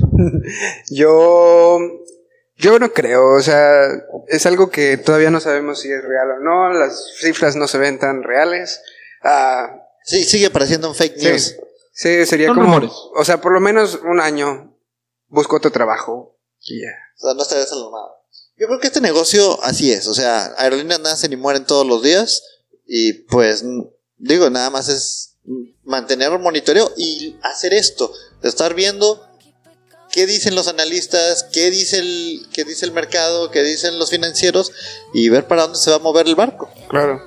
Yo. 0.89 1.79
Yo 2.57 2.77
no 2.77 2.91
creo, 2.91 3.37
o 3.37 3.41
sea, 3.41 3.87
es 4.27 4.45
algo 4.45 4.69
que 4.69 4.95
todavía 4.97 5.31
no 5.31 5.39
sabemos 5.39 5.79
si 5.79 5.91
es 5.91 6.03
real 6.03 6.29
o 6.29 6.43
no, 6.43 6.69
las 6.71 7.15
cifras 7.17 7.55
no 7.55 7.67
se 7.67 7.79
ven 7.79 7.97
tan 7.97 8.21
reales. 8.21 8.83
Ah, 9.23 9.81
Sí, 10.05 10.23
sigue 10.23 10.47
apareciendo 10.47 10.87
en 10.87 10.95
fake 10.95 11.17
news. 11.17 11.55
sí, 11.93 12.25
sería 12.25 12.47
Son 12.47 12.55
como, 12.55 12.67
rumores. 12.67 12.91
o 13.15 13.23
sea, 13.25 13.39
por 13.41 13.53
lo 13.53 13.59
menos 13.59 13.99
un 14.03 14.19
año 14.19 14.75
busco 15.27 15.57
otro 15.57 15.71
trabajo 15.71 16.37
y 16.61 16.81
ya. 16.81 16.89
O 17.17 17.25
sea, 17.27 17.33
no 17.33 17.41
estarías 17.43 17.71
alarmado. 17.71 18.17
Yo 18.57 18.67
creo 18.67 18.79
que 18.79 18.87
este 18.87 19.01
negocio 19.01 19.61
así 19.63 19.91
es. 19.91 20.07
O 20.07 20.13
sea, 20.13 20.53
aerolíneas 20.57 20.99
nacen 20.99 21.33
y 21.33 21.35
mueren 21.35 21.65
todos 21.65 21.85
los 21.85 22.03
días. 22.03 22.43
Y 22.85 23.13
pues, 23.13 23.63
digo, 24.17 24.49
nada 24.49 24.69
más 24.69 24.89
es 24.89 25.37
mantener 25.83 26.31
un 26.31 26.41
monitoreo 26.41 26.91
y 26.97 27.37
hacer 27.41 27.73
esto. 27.73 28.13
De 28.41 28.49
estar 28.49 28.73
viendo 28.75 29.25
qué 30.11 30.27
dicen 30.27 30.55
los 30.55 30.67
analistas, 30.67 31.43
qué 31.51 31.71
dice 31.71 31.99
el, 31.99 32.47
qué 32.53 32.63
dice 32.63 32.85
el 32.85 32.91
mercado, 32.91 33.49
qué 33.49 33.63
dicen 33.63 33.97
los 33.97 34.09
financieros 34.09 34.71
y 35.13 35.29
ver 35.29 35.47
para 35.47 35.63
dónde 35.63 35.79
se 35.79 35.89
va 35.89 35.95
a 35.95 35.99
mover 35.99 36.27
el 36.27 36.35
barco. 36.35 36.69
Claro. 36.89 37.25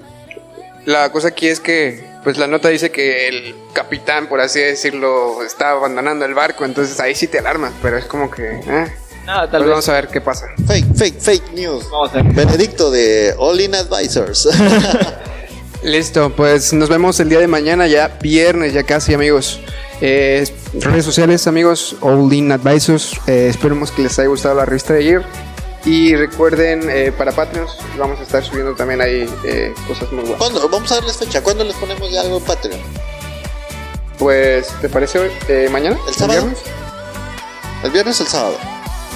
La 0.84 1.10
cosa 1.10 1.28
aquí 1.28 1.48
es 1.48 1.60
que, 1.60 2.06
pues 2.24 2.38
la 2.38 2.46
nota 2.46 2.70
dice 2.70 2.90
que 2.90 3.28
el 3.28 3.54
capitán, 3.72 4.28
por 4.28 4.40
así 4.40 4.58
decirlo, 4.58 5.42
está 5.44 5.70
abandonando 5.72 6.24
el 6.24 6.34
barco, 6.34 6.64
entonces 6.64 6.98
ahí 6.98 7.14
sí 7.14 7.28
te 7.28 7.38
alarmas, 7.38 7.72
pero 7.82 7.98
es 7.98 8.06
como 8.06 8.30
que, 8.30 8.60
eh, 8.66 8.92
Nada, 9.26 9.48
pues 9.50 9.62
vez. 9.62 9.70
vamos 9.70 9.88
a 9.88 9.92
ver 9.92 10.08
qué 10.08 10.20
pasa. 10.20 10.46
Fake, 10.66 10.86
fake, 10.96 11.20
fake 11.20 11.52
news. 11.52 11.88
Vamos 11.90 12.10
a 12.12 12.22
ver. 12.22 12.32
Benedicto 12.32 12.90
de 12.90 13.34
All 13.38 13.60
In 13.60 13.74
Advisors. 13.74 14.48
Listo, 15.82 16.30
pues 16.34 16.72
nos 16.72 16.88
vemos 16.88 17.20
el 17.20 17.28
día 17.28 17.40
de 17.40 17.46
mañana, 17.46 17.86
ya 17.86 18.08
viernes, 18.22 18.72
ya 18.72 18.84
casi 18.84 19.12
amigos. 19.12 19.60
Eh, 20.00 20.46
redes 20.80 21.04
sociales 21.04 21.46
amigos, 21.46 21.96
All 22.00 22.32
In 22.32 22.52
Advisors, 22.52 23.12
eh, 23.26 23.48
esperemos 23.50 23.90
que 23.92 24.02
les 24.02 24.18
haya 24.18 24.28
gustado 24.28 24.54
la 24.54 24.64
revista 24.64 24.94
de 24.94 25.00
ayer. 25.00 25.22
Y 25.84 26.16
recuerden, 26.16 26.88
eh, 26.88 27.12
para 27.12 27.32
Patreons 27.32 27.76
vamos 27.98 28.18
a 28.18 28.22
estar 28.22 28.42
subiendo 28.42 28.74
también 28.74 29.02
ahí 29.02 29.28
eh, 29.44 29.74
cosas 29.86 30.10
muy 30.12 30.20
buenas. 30.20 30.38
¿Cuándo? 30.38 30.68
Vamos 30.68 30.90
a 30.92 30.94
darles 30.96 31.16
fecha. 31.18 31.42
¿Cuándo 31.42 31.62
les 31.64 31.76
ponemos 31.76 32.10
ya 32.10 32.22
algo 32.22 32.38
en 32.38 32.44
Patreon? 32.44 32.80
Pues, 34.18 34.68
¿te 34.80 34.88
parece 34.88 35.18
hoy? 35.18 35.30
Eh, 35.48 35.68
mañana? 35.70 35.98
¿El 36.08 36.14
sábado? 36.14 36.40
viernes? 36.40 36.62
¿El 37.82 37.90
viernes 37.90 38.20
o 38.20 38.22
el 38.22 38.28
sábado? 38.28 38.56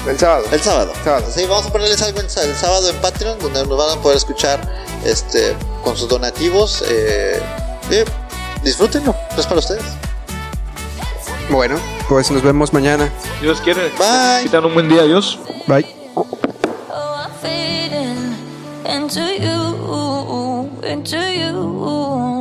El 0.07 0.19
sábado. 0.19 0.45
El 0.51 0.59
sábado. 0.61 0.93
Sábado. 1.03 1.25
Sí, 1.33 1.45
vamos 1.45 1.65
a 1.65 1.71
ponerles 1.71 2.01
algo 2.01 2.19
el 2.19 2.29
sábado 2.29 2.89
en 2.89 2.95
Patreon, 2.97 3.39
donde 3.39 3.65
nos 3.65 3.77
van 3.77 3.97
a 3.97 4.01
poder 4.01 4.17
escuchar 4.17 4.59
este, 5.05 5.55
con 5.83 5.97
sus 5.97 6.07
donativos. 6.07 6.83
Eh, 6.87 7.41
eh, 7.91 8.05
disfrútenlo, 8.63 9.15
es 9.37 9.45
para 9.45 9.59
ustedes. 9.59 9.83
Bueno, 11.49 11.79
pues 12.07 12.29
nos 12.29 12.43
vemos 12.43 12.73
mañana. 12.73 13.11
Dios 13.41 13.59
quiere. 13.61 13.89
Bye. 13.97 14.43
Que 14.43 14.49
tengan 14.49 14.65
un 14.65 14.73
buen 14.75 14.87
día, 14.87 15.01
adiós. 15.01 15.39
Bye. 15.67 15.98
into 18.89 19.21
you, 19.21 20.81
into 20.83 21.17
you. 21.17 22.38